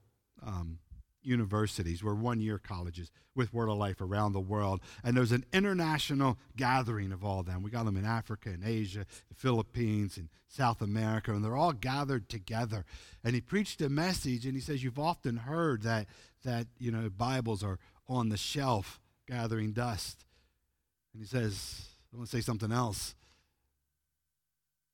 um, 0.45 0.80
universities, 1.26 2.04
we're 2.04 2.13
one 2.13 2.39
year 2.39 2.58
colleges 2.58 3.12
with 3.36 3.54
Word 3.54 3.69
of 3.69 3.78
Life 3.78 4.02
around 4.02 4.34
the 4.34 4.39
world. 4.39 4.82
And 5.04 5.15
there's 5.15 5.32
an 5.32 5.45
international 5.54 6.38
gathering 6.56 7.12
of 7.12 7.23
all 7.23 7.43
them. 7.43 7.63
We 7.63 7.71
got 7.71 7.86
them 7.86 7.97
in 7.97 8.06
Africa 8.06 8.49
and 8.49 8.63
Asia, 8.63 9.06
the 9.30 9.36
Philippines 9.36 10.17
and 10.17 10.30
South 10.47 10.82
America, 10.82 11.32
and 11.32 11.43
they're 11.43 11.56
all 11.56 11.73
gathered 11.73 12.30
together. 12.30 12.86
And 13.23 13.34
he 13.34 13.41
preached 13.41 13.82
a 13.82 13.89
message, 13.89 14.45
and 14.45 14.54
he 14.54 14.62
says, 14.62 14.84
You've 14.84 14.99
often 14.99 15.38
heard 15.38 15.82
that, 15.84 16.08
that 16.43 16.67
you 16.78 16.91
know, 16.91 17.10
Bibles 17.10 17.63
are 17.63 17.80
on 18.08 18.30
the 18.30 18.38
shelf 18.38 18.99
gathering 19.28 19.71
dust. 19.71 20.26
And 21.13 21.21
he 21.21 21.28
says, 21.28 21.88
I 22.13 22.17
want 22.17 22.30
to 22.30 22.38
say 22.38 22.41
something 22.41 22.71
else. 22.71 23.15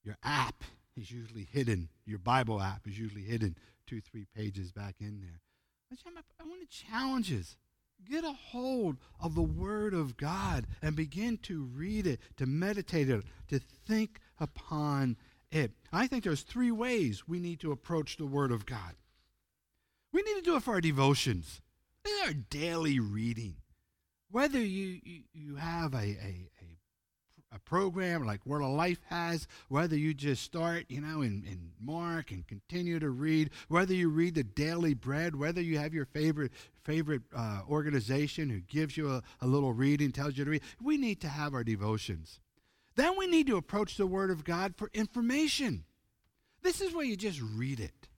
Your 0.09 0.17
app 0.23 0.63
is 0.97 1.11
usually 1.11 1.47
hidden. 1.51 1.87
Your 2.03 2.17
Bible 2.17 2.59
app 2.59 2.87
is 2.87 2.97
usually 2.97 3.21
hidden 3.21 3.55
two, 3.85 4.01
three 4.01 4.25
pages 4.35 4.71
back 4.71 4.95
in 4.99 5.21
there. 5.21 5.39
I 5.91 6.47
want 6.47 6.61
to 6.61 6.67
challenge 6.67 7.31
us. 7.31 7.57
Get 8.09 8.23
a 8.23 8.31
hold 8.31 8.97
of 9.21 9.35
the 9.35 9.43
Word 9.43 9.93
of 9.93 10.17
God 10.17 10.65
and 10.81 10.95
begin 10.95 11.37
to 11.43 11.61
read 11.61 12.07
it, 12.07 12.21
to 12.37 12.47
meditate 12.47 13.07
it, 13.07 13.23
to 13.49 13.59
think 13.59 14.19
upon 14.39 15.15
it. 15.51 15.73
I 15.93 16.07
think 16.07 16.23
there's 16.23 16.41
three 16.41 16.71
ways 16.71 17.27
we 17.27 17.39
need 17.39 17.59
to 17.59 17.71
approach 17.71 18.17
the 18.17 18.25
Word 18.25 18.51
of 18.51 18.65
God. 18.65 18.95
We 20.11 20.23
need 20.23 20.37
to 20.37 20.41
do 20.41 20.55
it 20.55 20.63
for 20.63 20.73
our 20.73 20.81
devotions. 20.81 21.61
These 22.03 22.29
are 22.29 22.33
daily 22.33 22.99
reading. 22.99 23.57
Whether 24.31 24.59
you, 24.59 25.01
you, 25.03 25.21
you 25.33 25.55
have 25.57 25.93
a, 25.93 25.97
a, 25.97 26.49
a, 27.51 27.59
program 27.59 28.25
like 28.25 28.45
Word 28.45 28.61
of 28.61 28.71
Life 28.71 28.99
has, 29.09 29.47
whether 29.67 29.95
you 29.95 30.13
just 30.13 30.43
start, 30.43 30.85
you 30.89 31.01
know, 31.01 31.21
in, 31.21 31.43
in 31.45 31.71
Mark 31.79 32.31
and 32.31 32.47
continue 32.47 32.99
to 32.99 33.09
read, 33.09 33.51
whether 33.67 33.93
you 33.93 34.09
read 34.09 34.35
the 34.35 34.43
Daily 34.43 34.93
Bread, 34.93 35.35
whether 35.35 35.61
you 35.61 35.77
have 35.77 35.93
your 35.93 36.05
favorite 36.05 36.51
favorite 36.83 37.21
uh, 37.35 37.61
organization 37.69 38.49
who 38.49 38.59
gives 38.61 38.97
you 38.97 39.11
a, 39.11 39.21
a 39.41 39.47
little 39.47 39.73
reading, 39.73 40.11
tells 40.11 40.37
you 40.37 40.45
to 40.45 40.51
read, 40.51 40.63
we 40.81 40.97
need 40.97 41.21
to 41.21 41.27
have 41.27 41.53
our 41.53 41.63
devotions. 41.63 42.39
Then 42.95 43.15
we 43.17 43.27
need 43.27 43.47
to 43.47 43.57
approach 43.57 43.95
the 43.95 44.07
Word 44.07 44.31
of 44.31 44.43
God 44.43 44.75
for 44.75 44.89
information. 44.93 45.83
This 46.63 46.81
is 46.81 46.93
where 46.93 47.05
you 47.05 47.15
just 47.15 47.41
read 47.41 47.79
it. 47.79 48.09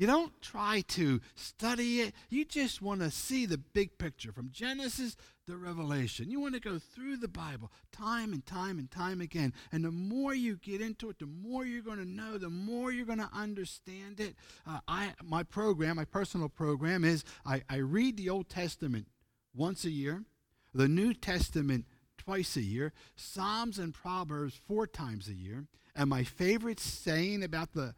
You 0.00 0.06
don't 0.06 0.32
try 0.40 0.82
to 0.88 1.20
study 1.34 2.00
it. 2.00 2.14
You 2.30 2.46
just 2.46 2.80
want 2.80 3.00
to 3.00 3.10
see 3.10 3.44
the 3.44 3.58
big 3.58 3.98
picture 3.98 4.32
from 4.32 4.50
Genesis 4.50 5.14
to 5.50 5.56
Revelation. 5.56 6.30
You 6.30 6.40
want 6.40 6.54
to 6.54 6.60
go 6.60 6.78
through 6.78 7.18
the 7.18 7.28
Bible 7.28 7.70
time 7.92 8.32
and 8.32 8.44
time 8.44 8.78
and 8.78 8.90
time 8.90 9.20
again. 9.20 9.52
And 9.72 9.84
the 9.84 9.90
more 9.90 10.34
you 10.34 10.56
get 10.56 10.80
into 10.80 11.10
it, 11.10 11.18
the 11.18 11.26
more 11.26 11.64
you're 11.64 11.82
going 11.82 11.98
to 11.98 12.08
know, 12.08 12.38
the 12.38 12.50
more 12.50 12.92
you're 12.92 13.06
going 13.06 13.18
to 13.18 13.30
understand 13.32 14.20
it. 14.20 14.34
Uh, 14.66 14.78
I, 14.88 15.14
my 15.22 15.42
program, 15.42 15.96
my 15.96 16.04
personal 16.04 16.48
program, 16.48 17.04
is 17.04 17.24
I, 17.44 17.62
I 17.68 17.76
read 17.76 18.16
the 18.16 18.30
Old 18.30 18.48
Testament 18.48 19.08
once 19.54 19.84
a 19.84 19.90
year, 19.90 20.24
the 20.72 20.88
New 20.88 21.14
Testament 21.14 21.86
twice 22.16 22.56
a 22.56 22.62
year, 22.62 22.92
Psalms 23.16 23.78
and 23.78 23.94
Proverbs 23.94 24.54
four 24.54 24.86
times 24.86 25.28
a 25.28 25.34
year. 25.34 25.66
And 25.96 26.08
my 26.08 26.22
favorite 26.24 26.80
saying 26.80 27.42
about 27.42 27.72
the 27.72 27.94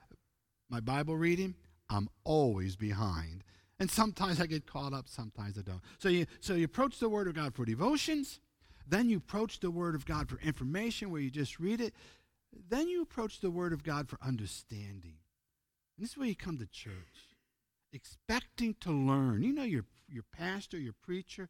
my 0.70 0.80
Bible 0.80 1.16
reading 1.16 1.54
I'm 1.90 2.08
always 2.24 2.76
behind. 2.76 3.44
And 3.82 3.90
sometimes 3.90 4.40
I 4.40 4.46
get 4.46 4.64
caught 4.64 4.92
up, 4.92 5.08
sometimes 5.08 5.58
I 5.58 5.62
don't. 5.62 5.80
So 5.98 6.08
you, 6.08 6.26
so 6.38 6.54
you 6.54 6.66
approach 6.66 7.00
the 7.00 7.08
Word 7.08 7.26
of 7.26 7.34
God 7.34 7.52
for 7.52 7.64
devotions, 7.64 8.38
then 8.86 9.10
you 9.10 9.16
approach 9.16 9.58
the 9.58 9.72
Word 9.72 9.96
of 9.96 10.06
God 10.06 10.28
for 10.28 10.38
information 10.38 11.10
where 11.10 11.20
you 11.20 11.32
just 11.32 11.58
read 11.58 11.80
it, 11.80 11.92
then 12.68 12.86
you 12.86 13.02
approach 13.02 13.40
the 13.40 13.50
Word 13.50 13.72
of 13.72 13.82
God 13.82 14.08
for 14.08 14.20
understanding. 14.24 15.16
And 15.96 16.04
this 16.04 16.10
is 16.10 16.16
where 16.16 16.28
you 16.28 16.36
come 16.36 16.58
to 16.58 16.66
church, 16.66 17.34
expecting 17.92 18.76
to 18.82 18.92
learn. 18.92 19.42
You 19.42 19.52
know, 19.52 19.64
your, 19.64 19.84
your 20.08 20.26
pastor, 20.32 20.78
your 20.78 20.94
preacher, 21.02 21.48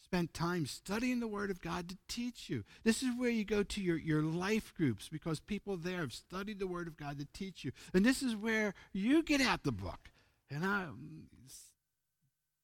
spent 0.00 0.32
time 0.32 0.64
studying 0.64 1.18
the 1.18 1.26
Word 1.26 1.50
of 1.50 1.60
God 1.60 1.88
to 1.88 1.96
teach 2.06 2.48
you. 2.48 2.62
This 2.84 3.02
is 3.02 3.08
where 3.18 3.30
you 3.30 3.44
go 3.44 3.64
to 3.64 3.80
your, 3.80 3.98
your 3.98 4.22
life 4.22 4.72
groups 4.76 5.08
because 5.08 5.40
people 5.40 5.76
there 5.76 6.02
have 6.02 6.12
studied 6.12 6.60
the 6.60 6.68
Word 6.68 6.86
of 6.86 6.96
God 6.96 7.18
to 7.18 7.26
teach 7.34 7.64
you. 7.64 7.72
And 7.92 8.06
this 8.06 8.22
is 8.22 8.36
where 8.36 8.74
you 8.92 9.24
get 9.24 9.40
out 9.40 9.64
the 9.64 9.72
book. 9.72 10.12
And 10.50 10.64
I 10.64 10.86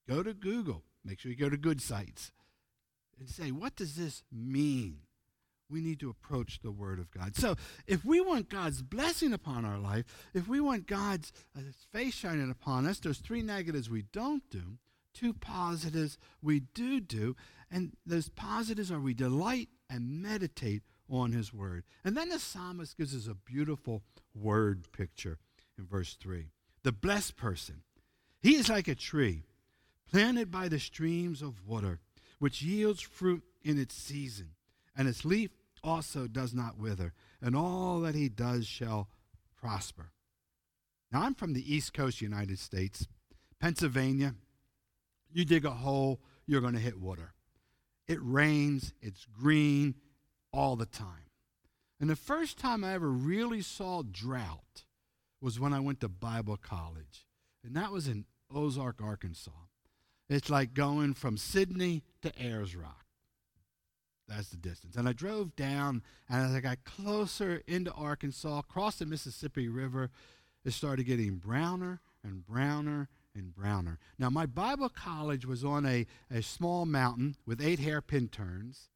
go 0.08 0.22
to 0.22 0.34
Google. 0.34 0.82
Make 1.04 1.20
sure 1.20 1.30
you 1.30 1.36
go 1.36 1.50
to 1.50 1.56
good 1.56 1.82
sites 1.82 2.32
and 3.18 3.28
say, 3.28 3.50
what 3.50 3.76
does 3.76 3.96
this 3.96 4.22
mean? 4.32 5.00
We 5.70 5.80
need 5.80 6.00
to 6.00 6.10
approach 6.10 6.60
the 6.60 6.70
Word 6.70 6.98
of 6.98 7.10
God. 7.10 7.36
So, 7.36 7.56
if 7.86 8.04
we 8.04 8.20
want 8.20 8.50
God's 8.50 8.82
blessing 8.82 9.32
upon 9.32 9.64
our 9.64 9.78
life, 9.78 10.04
if 10.34 10.46
we 10.46 10.60
want 10.60 10.86
God's 10.86 11.32
uh, 11.56 11.62
face 11.90 12.14
shining 12.14 12.50
upon 12.50 12.86
us, 12.86 13.00
there's 13.00 13.18
three 13.18 13.42
negatives 13.42 13.88
we 13.88 14.02
don't 14.12 14.42
do 14.50 14.78
two 15.14 15.32
positives 15.32 16.18
we 16.42 16.60
do 16.60 17.00
do. 17.00 17.36
And 17.70 17.96
those 18.04 18.28
positives 18.28 18.90
are 18.92 19.00
we 19.00 19.14
delight 19.14 19.68
and 19.88 20.22
meditate 20.22 20.82
on 21.08 21.32
his 21.32 21.52
word. 21.54 21.84
And 22.04 22.16
then 22.16 22.28
the 22.28 22.38
psalmist 22.38 22.98
gives 22.98 23.14
us 23.14 23.28
a 23.28 23.34
beautiful 23.34 24.02
word 24.34 24.90
picture 24.92 25.38
in 25.78 25.86
verse 25.86 26.14
3. 26.14 26.48
The 26.84 26.92
blessed 26.92 27.36
person, 27.36 27.82
he 28.40 28.56
is 28.56 28.68
like 28.68 28.88
a 28.88 28.94
tree 28.94 29.44
planted 30.08 30.50
by 30.50 30.68
the 30.68 30.78
streams 30.78 31.42
of 31.42 31.66
water, 31.66 31.98
which 32.38 32.62
yields 32.62 33.00
fruit 33.00 33.42
in 33.62 33.78
its 33.78 33.94
season, 33.94 34.50
and 34.94 35.08
its 35.08 35.24
leaf 35.24 35.50
also 35.82 36.26
does 36.26 36.54
not 36.54 36.78
wither, 36.78 37.14
and 37.40 37.56
all 37.56 38.00
that 38.00 38.14
he 38.14 38.28
does 38.28 38.66
shall 38.66 39.08
prosper. 39.58 40.12
Now, 41.10 41.22
I'm 41.22 41.34
from 41.34 41.54
the 41.54 41.74
East 41.74 41.94
Coast 41.94 42.20
United 42.20 42.58
States, 42.58 43.08
Pennsylvania, 43.58 44.34
you 45.32 45.44
dig 45.44 45.64
a 45.64 45.70
hole, 45.70 46.20
you're 46.46 46.60
going 46.60 46.74
to 46.74 46.80
hit 46.80 47.00
water. 47.00 47.32
It 48.06 48.18
rains, 48.20 48.92
it's 49.00 49.26
green 49.26 49.94
all 50.52 50.76
the 50.76 50.86
time. 50.86 51.30
And 51.98 52.10
the 52.10 52.16
first 52.16 52.58
time 52.58 52.84
I 52.84 52.92
ever 52.92 53.08
really 53.08 53.62
saw 53.62 54.02
drought 54.02 54.84
was 55.44 55.60
when 55.60 55.74
I 55.74 55.80
went 55.80 56.00
to 56.00 56.08
Bible 56.08 56.56
college. 56.56 57.26
And 57.62 57.76
that 57.76 57.92
was 57.92 58.08
in 58.08 58.24
Ozark, 58.52 59.02
Arkansas. 59.02 59.50
It's 60.30 60.48
like 60.48 60.72
going 60.72 61.12
from 61.12 61.36
Sydney 61.36 62.02
to 62.22 62.32
Ayers 62.42 62.74
Rock. 62.74 63.04
That's 64.26 64.48
the 64.48 64.56
distance. 64.56 64.96
And 64.96 65.06
I 65.06 65.12
drove 65.12 65.54
down, 65.54 66.02
and 66.30 66.46
as 66.46 66.54
I 66.54 66.60
got 66.60 66.84
closer 66.84 67.60
into 67.66 67.92
Arkansas, 67.92 68.58
across 68.58 68.96
the 68.96 69.04
Mississippi 69.04 69.68
River, 69.68 70.10
it 70.64 70.72
started 70.72 71.04
getting 71.04 71.36
browner 71.36 72.00
and 72.22 72.46
browner 72.46 73.10
and 73.34 73.54
browner. 73.54 73.98
Now, 74.18 74.30
my 74.30 74.46
Bible 74.46 74.88
college 74.88 75.44
was 75.44 75.62
on 75.62 75.84
a, 75.84 76.06
a 76.30 76.40
small 76.40 76.86
mountain 76.86 77.36
with 77.44 77.60
eight 77.60 77.80
hairpin 77.80 78.28
turns 78.28 78.88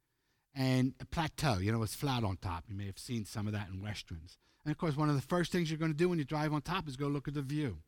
and 0.55 0.95
a 0.99 1.05
plateau. 1.05 1.59
You 1.59 1.71
know, 1.71 1.77
it 1.77 1.81
was 1.81 1.93
flat 1.93 2.23
on 2.23 2.37
top. 2.37 2.63
You 2.67 2.75
may 2.75 2.87
have 2.87 2.97
seen 2.97 3.25
some 3.25 3.45
of 3.45 3.53
that 3.53 3.67
in 3.71 3.83
westerns. 3.83 4.39
And 4.69 4.75
of 4.75 4.77
course, 4.77 4.95
one 4.95 5.09
of 5.09 5.15
the 5.15 5.21
first 5.23 5.51
things 5.51 5.71
you're 5.71 5.79
going 5.79 5.93
to 5.93 5.97
do 5.97 6.07
when 6.09 6.19
you 6.19 6.23
drive 6.23 6.53
on 6.53 6.61
top 6.61 6.87
is 6.87 6.95
go 6.95 7.07
look 7.07 7.27
at 7.27 7.33
the 7.33 7.41
view. 7.41 7.79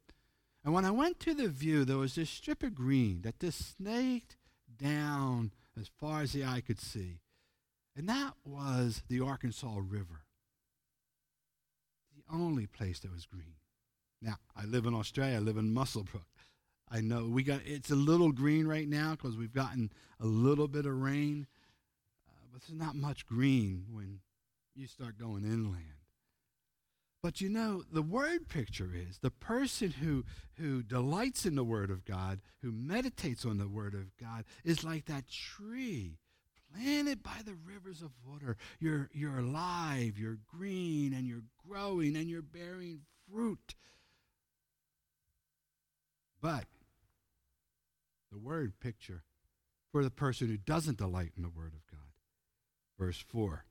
And 0.65 0.73
when 0.73 0.83
I 0.83 0.89
went 0.89 1.19
to 1.19 1.35
the 1.35 1.47
view, 1.47 1.85
there 1.85 1.99
was 1.99 2.15
this 2.15 2.27
strip 2.27 2.63
of 2.63 2.73
green 2.73 3.21
that 3.21 3.39
just 3.39 3.77
snaked 3.77 4.35
down 4.79 5.51
as 5.79 5.91
far 5.99 6.23
as 6.23 6.33
the 6.33 6.43
eye 6.43 6.63
could 6.65 6.79
see. 6.79 7.19
And 7.95 8.09
that 8.09 8.33
was 8.43 9.03
the 9.07 9.21
Arkansas 9.21 9.75
River. 9.77 10.23
The 12.15 12.35
only 12.35 12.65
place 12.65 12.99
that 13.01 13.13
was 13.13 13.27
green. 13.27 13.57
Now, 14.19 14.37
I 14.55 14.65
live 14.65 14.87
in 14.87 14.95
Australia, 14.95 15.35
I 15.35 15.39
live 15.39 15.57
in 15.57 15.75
Muswellbrook. 15.75 16.25
I 16.89 16.99
know 16.99 17.27
we 17.27 17.43
got 17.43 17.61
it's 17.63 17.91
a 17.91 17.95
little 17.95 18.31
green 18.31 18.65
right 18.65 18.89
now 18.89 19.11
because 19.11 19.37
we've 19.37 19.53
gotten 19.53 19.91
a 20.19 20.25
little 20.25 20.67
bit 20.67 20.87
of 20.87 20.99
rain, 20.99 21.45
uh, 22.27 22.41
but 22.51 22.63
there's 22.63 22.79
not 22.79 22.95
much 22.95 23.27
green 23.27 23.85
when 23.91 24.21
you 24.73 24.87
start 24.87 25.19
going 25.19 25.43
inland. 25.43 26.00
But 27.23 27.39
you 27.39 27.49
know, 27.49 27.83
the 27.91 28.01
word 28.01 28.47
picture 28.49 28.91
is 28.95 29.19
the 29.19 29.29
person 29.29 29.91
who, 29.91 30.25
who 30.57 30.81
delights 30.81 31.45
in 31.45 31.55
the 31.55 31.63
Word 31.63 31.91
of 31.91 32.03
God, 32.03 32.41
who 32.63 32.71
meditates 32.71 33.45
on 33.45 33.59
the 33.59 33.67
Word 33.67 33.93
of 33.93 34.17
God, 34.17 34.43
is 34.63 34.83
like 34.83 35.05
that 35.05 35.29
tree 35.29 36.17
planted 36.73 37.21
by 37.21 37.41
the 37.45 37.53
rivers 37.53 38.01
of 38.01 38.11
water. 38.25 38.57
You're, 38.79 39.09
you're 39.13 39.39
alive, 39.39 40.17
you're 40.17 40.39
green, 40.47 41.13
and 41.13 41.27
you're 41.27 41.43
growing, 41.67 42.15
and 42.15 42.29
you're 42.29 42.41
bearing 42.41 43.01
fruit. 43.31 43.75
But 46.41 46.65
the 48.31 48.39
word 48.39 48.79
picture 48.79 49.23
for 49.91 50.03
the 50.03 50.09
person 50.09 50.47
who 50.47 50.57
doesn't 50.57 50.97
delight 50.97 51.33
in 51.35 51.43
the 51.43 51.49
word 51.49 51.73
of 51.73 51.85
God. 51.91 51.99
Verse 52.97 53.23
4 53.27 53.65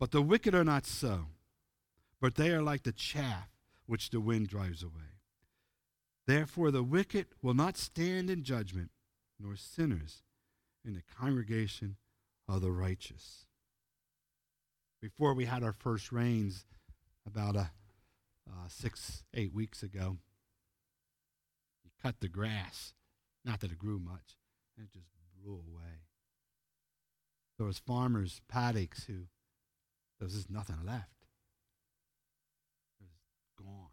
But 0.00 0.10
the 0.10 0.22
wicked 0.22 0.54
are 0.54 0.64
not 0.64 0.86
so, 0.86 1.26
but 2.24 2.36
they 2.36 2.52
are 2.52 2.62
like 2.62 2.84
the 2.84 2.90
chaff 2.90 3.50
which 3.84 4.08
the 4.08 4.18
wind 4.18 4.48
drives 4.48 4.82
away. 4.82 5.20
Therefore, 6.26 6.70
the 6.70 6.82
wicked 6.82 7.26
will 7.42 7.52
not 7.52 7.76
stand 7.76 8.30
in 8.30 8.44
judgment, 8.44 8.90
nor 9.38 9.56
sinners 9.56 10.22
in 10.82 10.94
the 10.94 11.02
congregation 11.20 11.96
of 12.48 12.62
the 12.62 12.72
righteous. 12.72 13.44
Before 15.02 15.34
we 15.34 15.44
had 15.44 15.62
our 15.62 15.74
first 15.74 16.12
rains, 16.12 16.64
about 17.26 17.56
a, 17.56 17.70
uh, 18.48 18.68
six, 18.68 19.24
eight 19.34 19.52
weeks 19.52 19.82
ago, 19.82 20.16
you 21.84 21.90
cut 22.02 22.20
the 22.20 22.28
grass 22.28 22.94
not 23.44 23.60
that 23.60 23.70
it 23.70 23.76
grew 23.76 23.98
much, 23.98 24.38
and 24.78 24.86
it 24.86 24.92
just 24.94 25.10
blew 25.42 25.52
away. 25.52 26.00
There 27.58 27.66
was 27.66 27.78
farmers' 27.80 28.40
paddocks 28.48 29.04
who 29.04 29.26
there 30.18 30.24
was 30.24 30.32
just 30.32 30.50
nothing 30.50 30.76
left. 30.86 31.10
It 33.00 33.04
was 33.04 33.66
gone. 33.66 33.90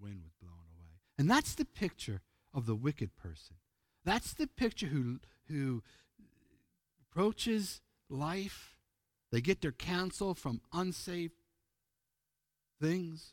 Wind 0.00 0.20
was 0.22 0.32
blown 0.40 0.52
away. 0.52 1.00
And 1.18 1.30
that's 1.30 1.54
the 1.54 1.64
picture 1.64 2.20
of 2.54 2.66
the 2.66 2.74
wicked 2.74 3.16
person. 3.16 3.56
That's 4.04 4.32
the 4.32 4.46
picture 4.46 4.86
who 4.86 5.20
who 5.48 5.82
approaches 7.10 7.80
life. 8.08 8.76
They 9.30 9.40
get 9.40 9.60
their 9.60 9.72
counsel 9.72 10.34
from 10.34 10.60
unsafe 10.72 11.32
things. 12.80 13.32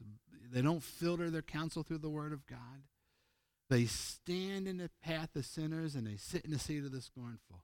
They 0.52 0.62
don't 0.62 0.84
filter 0.84 1.30
their 1.30 1.42
counsel 1.42 1.84
through 1.84 2.00
the 2.00 2.10
Word 2.10 2.34
of 2.34 2.46
God. 2.48 2.84
They 3.70 3.86
stand 3.86 4.68
in 4.68 4.78
the 4.78 4.90
path 5.04 5.36
of 5.36 5.46
sinners 5.46 5.96
and 5.96 6.06
they 6.06 6.18
sit 6.18 6.46
in 6.46 6.52
the 6.52 6.60
seat 6.60 6.84
of 6.84 6.92
the 6.92 7.02
scornful. 7.02 7.64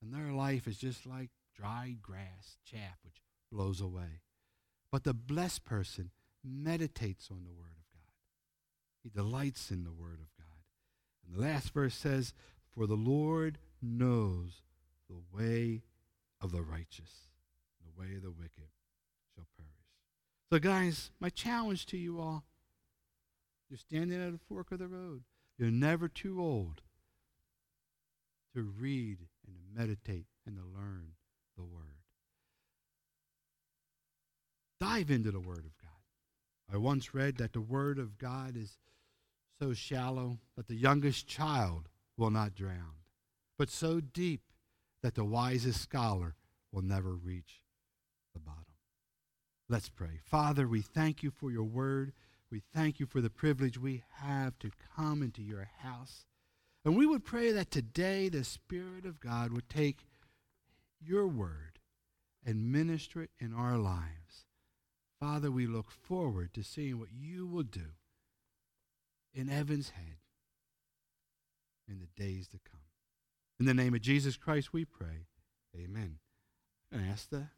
And 0.00 0.12
their 0.12 0.32
life 0.32 0.66
is 0.66 0.78
just 0.78 1.06
like 1.06 1.30
dry 1.54 1.96
grass, 2.00 2.56
chaff, 2.64 2.98
which 3.04 3.20
blows 3.50 3.80
away. 3.80 4.22
But 4.90 5.04
the 5.04 5.14
blessed 5.14 5.64
person 5.64 6.10
meditates 6.44 7.28
on 7.30 7.44
the 7.44 7.52
Word 7.52 7.74
of 7.76 7.84
God. 7.84 7.87
He 9.02 9.08
delights 9.08 9.70
in 9.70 9.84
the 9.84 9.92
Word 9.92 10.20
of 10.20 10.28
God. 10.36 10.46
And 11.24 11.36
the 11.36 11.40
last 11.40 11.72
verse 11.72 11.94
says, 11.94 12.34
For 12.74 12.86
the 12.86 12.94
Lord 12.94 13.58
knows 13.80 14.62
the 15.08 15.20
way 15.32 15.82
of 16.40 16.52
the 16.52 16.62
righteous, 16.62 17.28
the 17.82 18.00
way 18.00 18.16
of 18.16 18.22
the 18.22 18.30
wicked 18.30 18.70
shall 19.34 19.46
perish. 19.56 19.72
So, 20.50 20.58
guys, 20.58 21.10
my 21.20 21.30
challenge 21.30 21.86
to 21.86 21.96
you 21.96 22.20
all 22.20 22.44
you're 23.68 23.78
standing 23.78 24.20
at 24.20 24.34
a 24.34 24.38
fork 24.48 24.72
of 24.72 24.78
the 24.78 24.88
road. 24.88 25.24
You're 25.58 25.70
never 25.70 26.08
too 26.08 26.40
old 26.40 26.80
to 28.54 28.62
read 28.62 29.18
and 29.46 29.56
to 29.56 29.80
meditate 29.80 30.26
and 30.46 30.56
to 30.56 30.62
learn 30.62 31.12
the 31.56 31.64
Word. 31.64 31.82
Dive 34.80 35.10
into 35.10 35.30
the 35.30 35.40
Word 35.40 35.66
of 35.66 35.76
God. 35.76 35.77
I 36.72 36.76
once 36.76 37.14
read 37.14 37.36
that 37.36 37.52
the 37.52 37.60
Word 37.60 37.98
of 37.98 38.18
God 38.18 38.56
is 38.56 38.78
so 39.60 39.72
shallow 39.72 40.38
that 40.56 40.68
the 40.68 40.74
youngest 40.74 41.26
child 41.26 41.88
will 42.16 42.30
not 42.30 42.54
drown, 42.54 43.02
but 43.58 43.70
so 43.70 44.00
deep 44.00 44.42
that 45.02 45.14
the 45.14 45.24
wisest 45.24 45.80
scholar 45.80 46.34
will 46.72 46.82
never 46.82 47.14
reach 47.14 47.62
the 48.34 48.40
bottom. 48.40 48.64
Let's 49.68 49.88
pray. 49.88 50.20
Father, 50.24 50.66
we 50.66 50.82
thank 50.82 51.22
you 51.22 51.30
for 51.30 51.50
your 51.50 51.64
word. 51.64 52.12
We 52.50 52.62
thank 52.74 53.00
you 53.00 53.06
for 53.06 53.20
the 53.20 53.30
privilege 53.30 53.78
we 53.78 54.02
have 54.16 54.58
to 54.60 54.70
come 54.96 55.22
into 55.22 55.42
your 55.42 55.68
house. 55.78 56.24
And 56.84 56.96
we 56.96 57.06
would 57.06 57.24
pray 57.24 57.52
that 57.52 57.70
today 57.70 58.28
the 58.28 58.44
Spirit 58.44 59.04
of 59.04 59.20
God 59.20 59.52
would 59.52 59.68
take 59.68 60.06
your 61.00 61.26
word 61.26 61.78
and 62.44 62.72
minister 62.72 63.22
it 63.22 63.30
in 63.38 63.52
our 63.52 63.76
lives. 63.76 64.46
Father, 65.20 65.50
we 65.50 65.66
look 65.66 65.90
forward 65.90 66.54
to 66.54 66.62
seeing 66.62 66.98
what 66.98 67.08
you 67.12 67.46
will 67.46 67.64
do 67.64 67.94
in 69.34 69.50
Evan's 69.50 69.90
head 69.90 70.18
in 71.88 71.98
the 71.98 72.22
days 72.22 72.46
to 72.48 72.58
come. 72.70 72.80
In 73.58 73.66
the 73.66 73.74
name 73.74 73.94
of 73.94 74.00
Jesus 74.00 74.36
Christ, 74.36 74.72
we 74.72 74.84
pray. 74.84 75.26
Amen. 75.76 76.18
And 76.92 77.02
ask 77.10 77.28
the 77.30 77.48